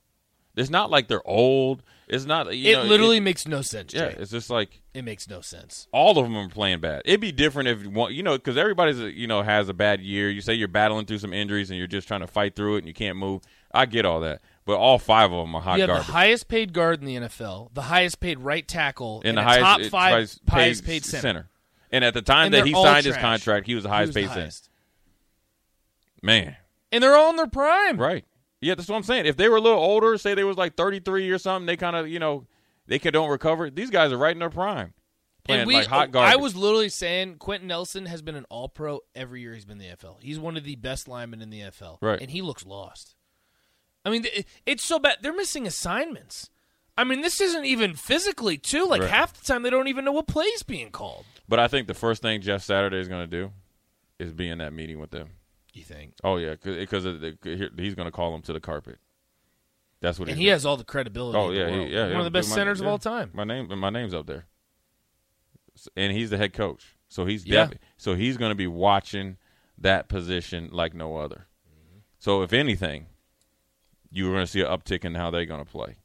It's 0.55 0.71
not 0.71 0.91
like 0.91 1.09
they're 1.09 1.27
old. 1.27 1.83
It's 2.09 2.25
not. 2.25 2.55
You 2.57 2.71
It 2.73 2.77
know, 2.77 2.85
literally 2.85 3.19
makes 3.19 3.49
no 3.49 3.63
sense. 3.63 3.93
yeah. 3.93 4.11
Jay. 4.11 4.17
It's 4.21 4.31
just 4.31 4.49
like 4.49 4.81
It 4.95 5.03
makes 5.05 5.29
no 5.29 5.41
sense. 5.41 5.89
all 5.93 6.17
of 6.19 6.25
them 6.25 6.37
are 6.37 6.49
playing 6.49 6.79
bad. 6.81 7.03
It'd 7.05 7.21
be 7.21 7.33
different 7.33 7.69
if 7.69 7.85
one, 7.87 8.15
you 8.15 8.23
know, 8.23 8.37
because 8.37 8.57
everybody's 8.57 8.99
you 9.01 9.27
know 9.27 9.43
has 9.43 9.69
a 9.69 9.75
bad 9.75 10.01
year. 10.01 10.31
You 10.31 10.41
say 10.41 10.55
you're 10.55 10.69
battling 10.69 11.07
through 11.07 11.19
some 11.19 11.33
injuries 11.33 11.69
and 11.71 11.79
you're 11.79 11.89
just 11.89 12.07
trying 12.07 12.21
to 12.21 12.27
fight 12.29 12.55
through 12.55 12.77
it 12.77 12.79
and 12.79 12.87
you 12.87 12.95
can't 12.95 13.17
move. 13.17 13.43
I 13.75 13.87
get 13.87 14.05
all 14.07 14.21
that, 14.21 14.41
but 14.65 14.77
all 14.77 14.99
five 14.99 15.33
of 15.33 15.39
them 15.45 15.55
are 15.57 15.61
hot 15.61 15.75
You 15.77 15.81
have 15.83 15.89
garbage. 15.89 16.07
the 16.07 16.13
highest 16.13 16.49
paid 16.49 16.73
guard 16.73 17.01
in 17.01 17.07
the 17.07 17.17
NFL, 17.17 17.75
the 17.75 17.83
highest 17.83 18.21
paid 18.21 18.39
right 18.39 18.67
tackle, 18.67 19.19
and 19.25 19.31
and 19.31 19.39
the 19.39 19.43
highest 19.43 19.63
top 19.65 19.81
five 19.91 20.13
highest 20.13 20.41
highest 20.49 20.85
paid 20.87 21.05
center. 21.05 21.49
And 21.91 22.05
at 22.05 22.15
the 22.15 22.23
time 22.23 22.47
And 22.47 22.55
that 22.55 22.67
he 22.67 22.73
signed 22.73 23.05
his 23.07 23.17
contract, 23.17 23.67
he 23.67 23.75
was 23.75 23.83
the 23.85 23.91
highest 23.91 24.09
was 24.11 24.15
the 24.15 24.21
paid 24.23 24.31
center. 24.31 24.51
Man, 26.23 26.57
And 26.93 27.03
they're 27.03 27.17
all 27.17 27.31
in 27.31 27.37
their 27.37 27.47
prime. 27.47 27.99
right? 27.99 28.25
Yeah, 28.67 28.75
that's 28.75 28.89
what 28.89 28.97
I'm 28.97 29.03
saying. 29.05 29.27
If 29.27 29.37
they 29.37 29.49
were 29.49 29.57
a 29.57 29.61
little 29.61 29.79
older, 29.79 30.19
say 30.19 30.35
they 30.35 30.45
was 30.45 30.57
like 30.57 30.75
33 30.75 31.31
or 31.31 31.39
something, 31.39 31.67
they 31.67 31.77
kind 31.77 31.95
of 31.95 32.09
you 32.09 32.19
know 32.19 32.47
they 32.87 32.99
can 32.99 33.13
don't 33.13 33.31
recover. 33.31 33.71
These 33.71 33.91
guys 33.91 34.13
are 34.13 34.19
right 34.19 34.33
in 34.33 34.41
their 34.41 34.51
prime, 34.51 34.93
playing 35.45 35.67
we, 35.67 35.75
like 35.75 35.87
hot 35.87 36.11
garbage. 36.11 36.33
I 36.33 36.37
was 36.37 36.57
literally 36.57 36.89
saying 36.89 37.37
Quenton 37.37 37.69
Nelson 37.69 38.07
has 38.07 38.23
been 38.23 38.35
an 38.35 38.45
All 38.51 38.69
Pro 38.69 39.01
every 39.15 39.41
year 39.41 39.55
he's 39.55 39.65
been 39.65 39.81
in 39.81 39.89
the 39.89 39.97
NFL. 39.97 40.17
He's 40.21 40.39
one 40.39 40.57
of 40.57 40.65
the 40.65 40.75
best 40.77 41.07
linemen 41.07 41.43
in 41.43 41.51
the 41.51 41.61
NFL, 41.61 41.99
Right. 42.01 42.21
And 42.21 42.31
he 42.31 42.43
looks 42.43 42.67
lost. 42.67 43.15
I 44.05 44.11
mean, 44.11 44.25
it's 44.67 44.85
so 44.85 44.99
bad. 44.99 45.19
They're 45.21 45.33
missing 45.33 45.67
assignments. 45.67 46.51
I 46.99 47.05
mean, 47.05 47.21
this 47.21 47.41
isn't 47.41 47.65
even 47.65 47.95
physically 47.95 48.57
too. 48.57 48.87
Like 48.87 49.03
Right. 49.03 49.11
half 49.11 49.33
the 49.33 49.45
time, 49.45 49.63
they 49.63 49.71
don't 49.71 49.89
even 49.89 50.05
know 50.05 50.13
what 50.13 50.27
play's 50.27 50.63
being 50.63 50.91
called. 50.91 51.25
But 51.49 51.59
I 51.59 51.69
think 51.69 51.87
the 51.87 51.95
first 51.95 52.23
thing 52.23 52.41
Jeff 52.41 52.63
Saturday 52.63 52.99
is 52.99 53.09
going 53.09 53.29
to 53.29 53.37
do 53.37 53.53
is 54.19 54.33
be 54.33 54.49
in 54.49 54.59
that 54.59 54.73
meeting 54.73 54.99
with 54.99 55.11
them. 55.11 55.31
You 55.77 55.85
think? 55.85 56.15
Oh 56.25 56.39
yeah, 56.39 56.55
because 56.63 57.05
he's 57.05 57.95
going 57.95 58.07
to 58.07 58.11
call 58.11 58.35
him 58.35 58.41
to 58.43 58.55
the 58.55 58.61
carpet. 58.61 58.99
That's 60.01 60.19
what 60.19 60.31
And 60.31 60.39
he 60.39 60.47
has 60.47 60.65
all 60.65 60.79
the 60.79 60.85
credibility. 60.85 61.39
Oh 61.39 61.51
yeah, 61.51 61.69
he, 61.69 61.93
yeah, 61.93 62.05
one 62.05 62.11
yeah, 62.13 62.19
of 62.19 62.25
the 62.25 62.31
best 62.31 62.49
my- 62.49 62.55
centers 62.55 62.81
yeah. 62.81 62.87
of 62.87 62.91
all 62.93 62.99
time. 62.99 63.31
My 63.35 63.45
name, 63.45 63.79
my 63.79 63.91
name's 63.91 64.15
up 64.15 64.27
there, 64.27 64.47
and 65.95 66.15
he's 66.15 66.31
the 66.31 66.39
head 66.39 66.55
coach. 66.55 66.97
So 67.09 67.27
he's 67.27 67.45
Yeah. 67.45 67.67
def- 67.67 67.79
so 67.99 68.15
he's 68.15 68.39
going 68.39 68.53
to 68.53 68.57
be 68.57 68.67
watching 68.67 69.37
that 69.77 70.09
position 70.09 70.71
like 70.73 70.95
no 70.95 71.19
other. 71.19 71.47
Mm-hmm. 71.69 71.99
So 72.21 72.41
if 72.41 72.55
anything, 72.55 73.09
you're 74.11 74.33
going 74.33 74.47
to 74.47 74.51
see 74.51 74.63
an 74.63 74.69
uptick 74.69 75.05
in 75.05 75.15
how 75.15 75.31
they're 75.31 75.45
going 75.45 75.65
to 75.65 75.71
play. 75.71 75.97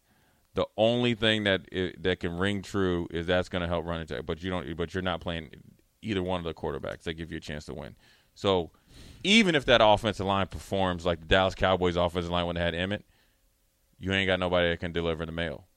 The 0.54 0.66
only 0.76 1.16
thing 1.16 1.46
that 1.46 1.62
i 1.74 1.94
that 2.00 2.20
can 2.20 2.38
ring 2.38 2.62
true 2.62 3.08
is 3.10 3.26
that's 3.26 3.48
going 3.48 3.62
to 3.62 3.70
help 3.70 3.86
run 3.86 4.02
attack, 4.02 4.26
but 4.26 4.44
you 4.44 4.50
don't. 4.50 4.76
But 4.76 4.94
you're 4.94 5.02
not 5.02 5.22
playing 5.22 5.52
either 6.02 6.22
one 6.22 6.40
of 6.40 6.44
the 6.44 6.54
quarterbacks. 6.54 7.04
They 7.04 7.14
give 7.14 7.32
you 7.32 7.38
a 7.38 7.42
chance 7.42 7.64
to 7.66 7.74
win. 7.74 7.96
So 8.36 8.72
even 9.24 9.56
if 9.56 9.66
that 9.66 9.82
offensive 9.84 10.26
line 10.26 10.48
performs 10.48 11.06
like 11.06 11.20
the 11.20 11.26
Dallas 11.28 11.56
Cowboys 11.56 11.96
offensive 11.96 12.32
line 12.32 12.46
when 12.46 12.56
they 12.56 12.62
had 12.62 12.74
Emmitt, 12.74 13.04
you 14.00 14.12
ain't 14.14 14.28
got 14.28 14.40
nobody 14.40 14.70
that 14.70 14.80
can 14.80 14.92
deliver 14.92 15.26
the 15.26 15.32
mail, 15.32 15.68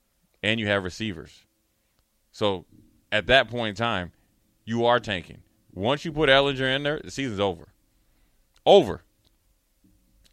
and 0.42 0.58
you 0.58 0.66
have 0.66 0.84
receivers. 0.84 1.44
So 2.32 2.64
at 3.12 3.26
that 3.26 3.48
point 3.48 3.70
in 3.70 3.74
time, 3.76 4.12
you 4.64 4.86
are 4.86 4.98
tanking. 4.98 5.42
Once 5.72 6.04
you 6.04 6.12
put 6.12 6.28
Ehlinger 6.28 6.74
in 6.74 6.82
there, 6.82 7.00
the 7.02 7.10
season's 7.10 7.40
over. 7.40 7.68
Over. 8.64 9.02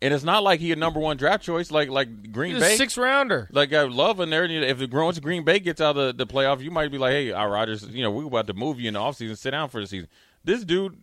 And 0.02 0.13
it's 0.13 0.24
not 0.24 0.41
like 0.41 0.60
he 0.60 0.71
a 0.71 0.76
number 0.76 1.00
one 1.00 1.17
draft 1.17 1.43
choice 1.43 1.69
like 1.69 1.89
like 1.89 2.32
Green 2.32 2.56
He's 2.56 2.63
a 2.63 2.65
Bay. 2.65 2.76
six 2.76 2.97
rounder. 2.97 3.47
Like 3.52 3.71
I 3.71 3.84
love 3.84 4.19
in 4.19 4.32
there. 4.32 4.45
If 4.45 4.80
the 4.80 4.88
once 4.91 5.19
Green 5.19 5.43
Bay 5.43 5.60
gets 5.60 5.80
out 5.80 5.95
of 5.95 6.17
the, 6.17 6.26
the 6.26 6.32
playoff, 6.32 6.60
you 6.62 6.71
might 6.71 6.91
be 6.91 6.97
like, 6.97 7.12
"Hey, 7.12 7.32
our 7.32 7.52
Rodgers, 7.52 7.84
you 7.84 8.02
know, 8.02 8.10
we 8.10 8.26
about 8.26 8.47
to 8.47 8.56
move 8.56 8.80
you 8.80 8.88
in 8.88 8.95
the 8.95 9.00
offseason. 9.00 9.38
Sit 9.38 9.52
down 9.52 9.69
for 9.69 9.80
the 9.80 9.86
season." 9.86 10.08
This 10.43 10.63
dude, 10.63 11.00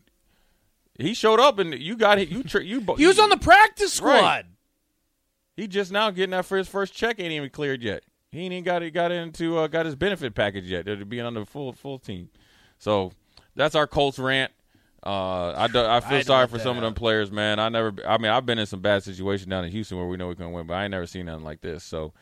he 0.98 1.14
showed 1.14 1.40
up 1.40 1.58
and 1.58 1.74
you 1.74 1.96
got 1.96 2.18
it. 2.18 2.28
You 2.28 2.42
tr- 2.42 2.60
you 2.60 2.80
He 2.96 3.06
was 3.06 3.18
on 3.18 3.30
the 3.30 3.36
practice 3.36 3.94
squad. 3.94 4.20
Right. 4.20 4.44
He 5.56 5.66
just 5.66 5.90
now 5.90 6.10
getting 6.10 6.30
that 6.30 6.44
for 6.44 6.58
his 6.58 6.68
first 6.68 6.94
check. 6.94 7.18
Ain't 7.18 7.32
even 7.32 7.50
cleared 7.50 7.82
yet. 7.82 8.04
He 8.30 8.40
ain't 8.40 8.52
even 8.52 8.64
got 8.64 8.82
it. 8.82 8.90
Got 8.90 9.12
into 9.12 9.58
uh, 9.58 9.66
got 9.68 9.86
his 9.86 9.96
benefit 9.96 10.34
package 10.34 10.64
yet. 10.64 10.86
To 10.86 11.04
being 11.04 11.24
on 11.24 11.34
the 11.34 11.46
full 11.46 11.72
full 11.72 11.98
team. 11.98 12.28
So 12.78 13.12
that's 13.54 13.74
our 13.74 13.86
Colts 13.86 14.18
rant. 14.18 14.52
Uh, 15.04 15.52
I, 15.56 15.68
do, 15.68 15.80
I 15.80 16.00
feel 16.00 16.18
to 16.18 16.24
sorry 16.24 16.48
for 16.48 16.58
some 16.58 16.76
of 16.76 16.82
them 16.82 16.94
players, 16.94 17.30
man. 17.30 17.60
I 17.60 17.68
never. 17.68 17.94
I 18.06 18.18
mean, 18.18 18.30
I've 18.30 18.44
been 18.44 18.58
in 18.58 18.66
some 18.66 18.80
bad 18.80 19.04
situations 19.04 19.48
down 19.48 19.64
in 19.64 19.70
Houston 19.70 19.96
where 19.96 20.06
we 20.06 20.16
know 20.16 20.28
we 20.28 20.34
can 20.34 20.50
win, 20.52 20.66
but 20.66 20.74
I 20.74 20.84
ain't 20.84 20.90
never 20.90 21.06
seen 21.06 21.26
nothing 21.26 21.44
like 21.44 21.60
this. 21.60 21.84
So, 21.84 22.12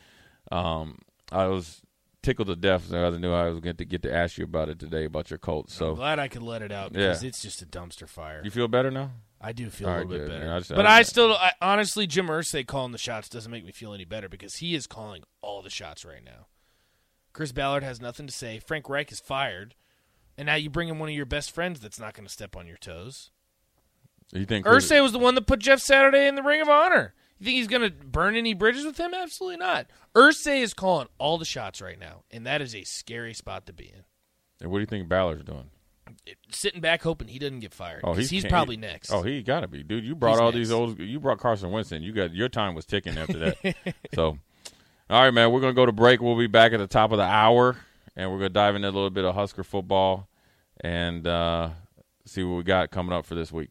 um, 0.53 0.99
I 1.33 1.47
was 1.47 1.81
tickled 2.27 2.49
to 2.49 2.57
death. 2.57 2.93
I 2.93 3.09
knew 3.11 3.33
I 3.33 3.45
was 3.49 3.61
going 3.61 3.77
to 3.77 3.85
get 3.85 4.03
to 4.03 4.13
ask 4.13 4.37
you 4.37 4.45
about 4.45 4.69
it 4.69 4.79
today 4.81 5.05
about 5.05 5.31
your 5.31 5.39
Colts. 5.39 5.73
I'm 5.75 5.79
So 5.79 5.95
glad 5.95 6.19
I 6.19 6.27
could 6.29 6.43
let 6.43 6.61
it 6.61 6.73
out 6.73 6.93
Yeah. 6.93 7.09
because 7.09 7.23
it's 7.23 7.41
just 7.41 7.63
a 7.63 7.67
dumpster 7.67 8.09
fire. 8.09 8.41
you 8.45 8.51
feel 8.51 8.67
better 8.69 8.91
now? 8.91 9.13
I 9.41 9.53
do 9.53 9.71
feel 9.71 9.89
a 9.89 10.03
little 10.03 10.09
bit 10.09 10.29
better. 10.29 10.53
I 10.53 10.59
just- 10.59 10.75
but 10.75 10.87
I- 10.87 10.99
I 10.99 11.03
still, 11.03 11.35
I, 11.35 11.53
honestly, 11.63 12.07
Jim 12.07 12.27
Irsay 12.27 12.67
calling 12.67 12.91
the 12.93 12.99
shots 12.99 13.29
doesn't 13.29 13.51
make 13.53 13.65
me 13.65 13.71
feel 13.71 13.95
any 13.95 14.05
better 14.05 14.29
because 14.29 14.57
he 14.57 14.75
is 14.75 14.87
calling 14.89 15.23
all 15.41 15.63
the 15.63 15.71
shots 15.71 16.05
right 16.05 16.25
now. 16.25 16.47
Chris 17.33 17.53
Ballard 17.53 17.83
has 17.85 18.01
nothing 18.01 18.27
to 18.27 18.33
say. 18.33 18.59
Frank 18.59 18.89
Reich 18.89 19.13
is 19.13 19.21
fired, 19.21 19.75
and 20.37 20.47
now 20.47 20.55
you 20.57 20.69
bring 20.71 20.89
in 20.89 20.99
one 20.99 21.09
of 21.11 21.15
your 21.15 21.27
best 21.27 21.53
friends 21.53 21.79
that's 21.81 22.01
not 22.01 22.15
going 22.15 22.27
to 22.27 22.33
step 22.33 22.57
on 22.57 22.67
your 22.67 22.79
toes. 22.79 23.31
You 24.33 24.47
think 24.47 24.67
Irsay 24.67 25.01
was 25.03 25.13
the 25.13 25.19
one 25.21 25.37
that 25.37 25.47
put 25.47 25.61
Jeff 25.61 25.81
Saturday 25.81 26.27
in 26.27 26.35
the 26.35 26.43
Ring 26.43 26.61
of 26.61 26.69
Honor. 26.69 27.15
You 27.39 27.45
think 27.45 27.57
he's 27.57 27.67
going 27.69 27.83
to 27.83 27.91
burn 27.91 28.35
any 28.37 28.55
bridges 28.55 28.85
with 28.85 28.99
him? 28.99 29.13
Absolutely 29.15 29.59
not. 29.59 29.87
Irsay 30.15 30.63
is 30.63 30.73
calling 30.73 31.09
all 31.19 31.37
the 31.39 31.45
shots 31.45 31.81
right 31.83 31.99
now, 31.99 32.23
and 32.31 32.47
that 32.47 32.63
is 32.63 32.75
a 32.75 32.85
scary 32.85 33.35
spot 33.35 33.67
to 33.67 33.73
be 33.73 33.85
in. 33.85 34.05
And 34.61 34.71
what 34.71 34.79
do 34.79 34.81
you 34.81 34.87
think 34.87 35.09
Ballard's 35.09 35.45
doing? 35.45 35.71
Sitting 36.51 36.81
back 36.81 37.03
hoping 37.03 37.29
he 37.29 37.39
doesn't 37.39 37.61
get 37.61 37.75
fired. 37.75 38.01
Oh, 38.05 38.15
he's 38.15 38.31
he's 38.31 38.45
probably 38.45 38.77
he- 38.77 38.81
next. 38.81 39.11
Oh, 39.13 39.23
he 39.23 39.43
got 39.43 39.61
to 39.61 39.69
be, 39.69 39.83
dude. 39.83 40.05
You 40.05 40.15
brought 40.15 40.33
He's 40.33 40.41
all 40.41 40.47
next. 40.47 40.57
these 40.57 40.73
old. 40.73 40.99
You 40.99 41.21
brought 41.21 41.39
Carson 41.39 41.71
Winston. 41.73 42.03
You 42.03 42.13
got 42.13 42.33
your 42.33 42.49
time 42.49 42.75
was 42.75 42.87
ticking 42.87 43.19
after 43.19 43.39
that. 43.39 43.77
so, 44.15 44.39
all 45.11 45.23
right, 45.23 45.35
man. 45.35 45.51
We're 45.53 45.61
gonna 45.61 45.73
go 45.75 45.85
to 45.85 45.93
break. 45.93 46.23
We'll 46.23 46.39
be 46.39 46.47
back 46.47 46.73
at 46.73 46.79
the 46.79 46.87
top 46.87 47.11
of 47.13 47.19
the 47.19 47.25
hour, 47.25 47.77
and 48.15 48.31
we're 48.31 48.39
gonna 48.39 48.49
dive 48.51 48.77
into 48.77 48.89
a 48.89 48.91
little 48.91 49.11
bit 49.11 49.25
of 49.25 49.35
Husker 49.35 49.63
football 49.65 50.29
and 50.81 51.27
uh, 51.27 51.71
see 52.25 52.45
what 52.45 52.57
we 52.57 52.63
got 52.63 52.91
coming 52.91 53.13
up 53.13 53.27
for 53.27 53.35
this 53.35 53.53
week. 53.53 53.71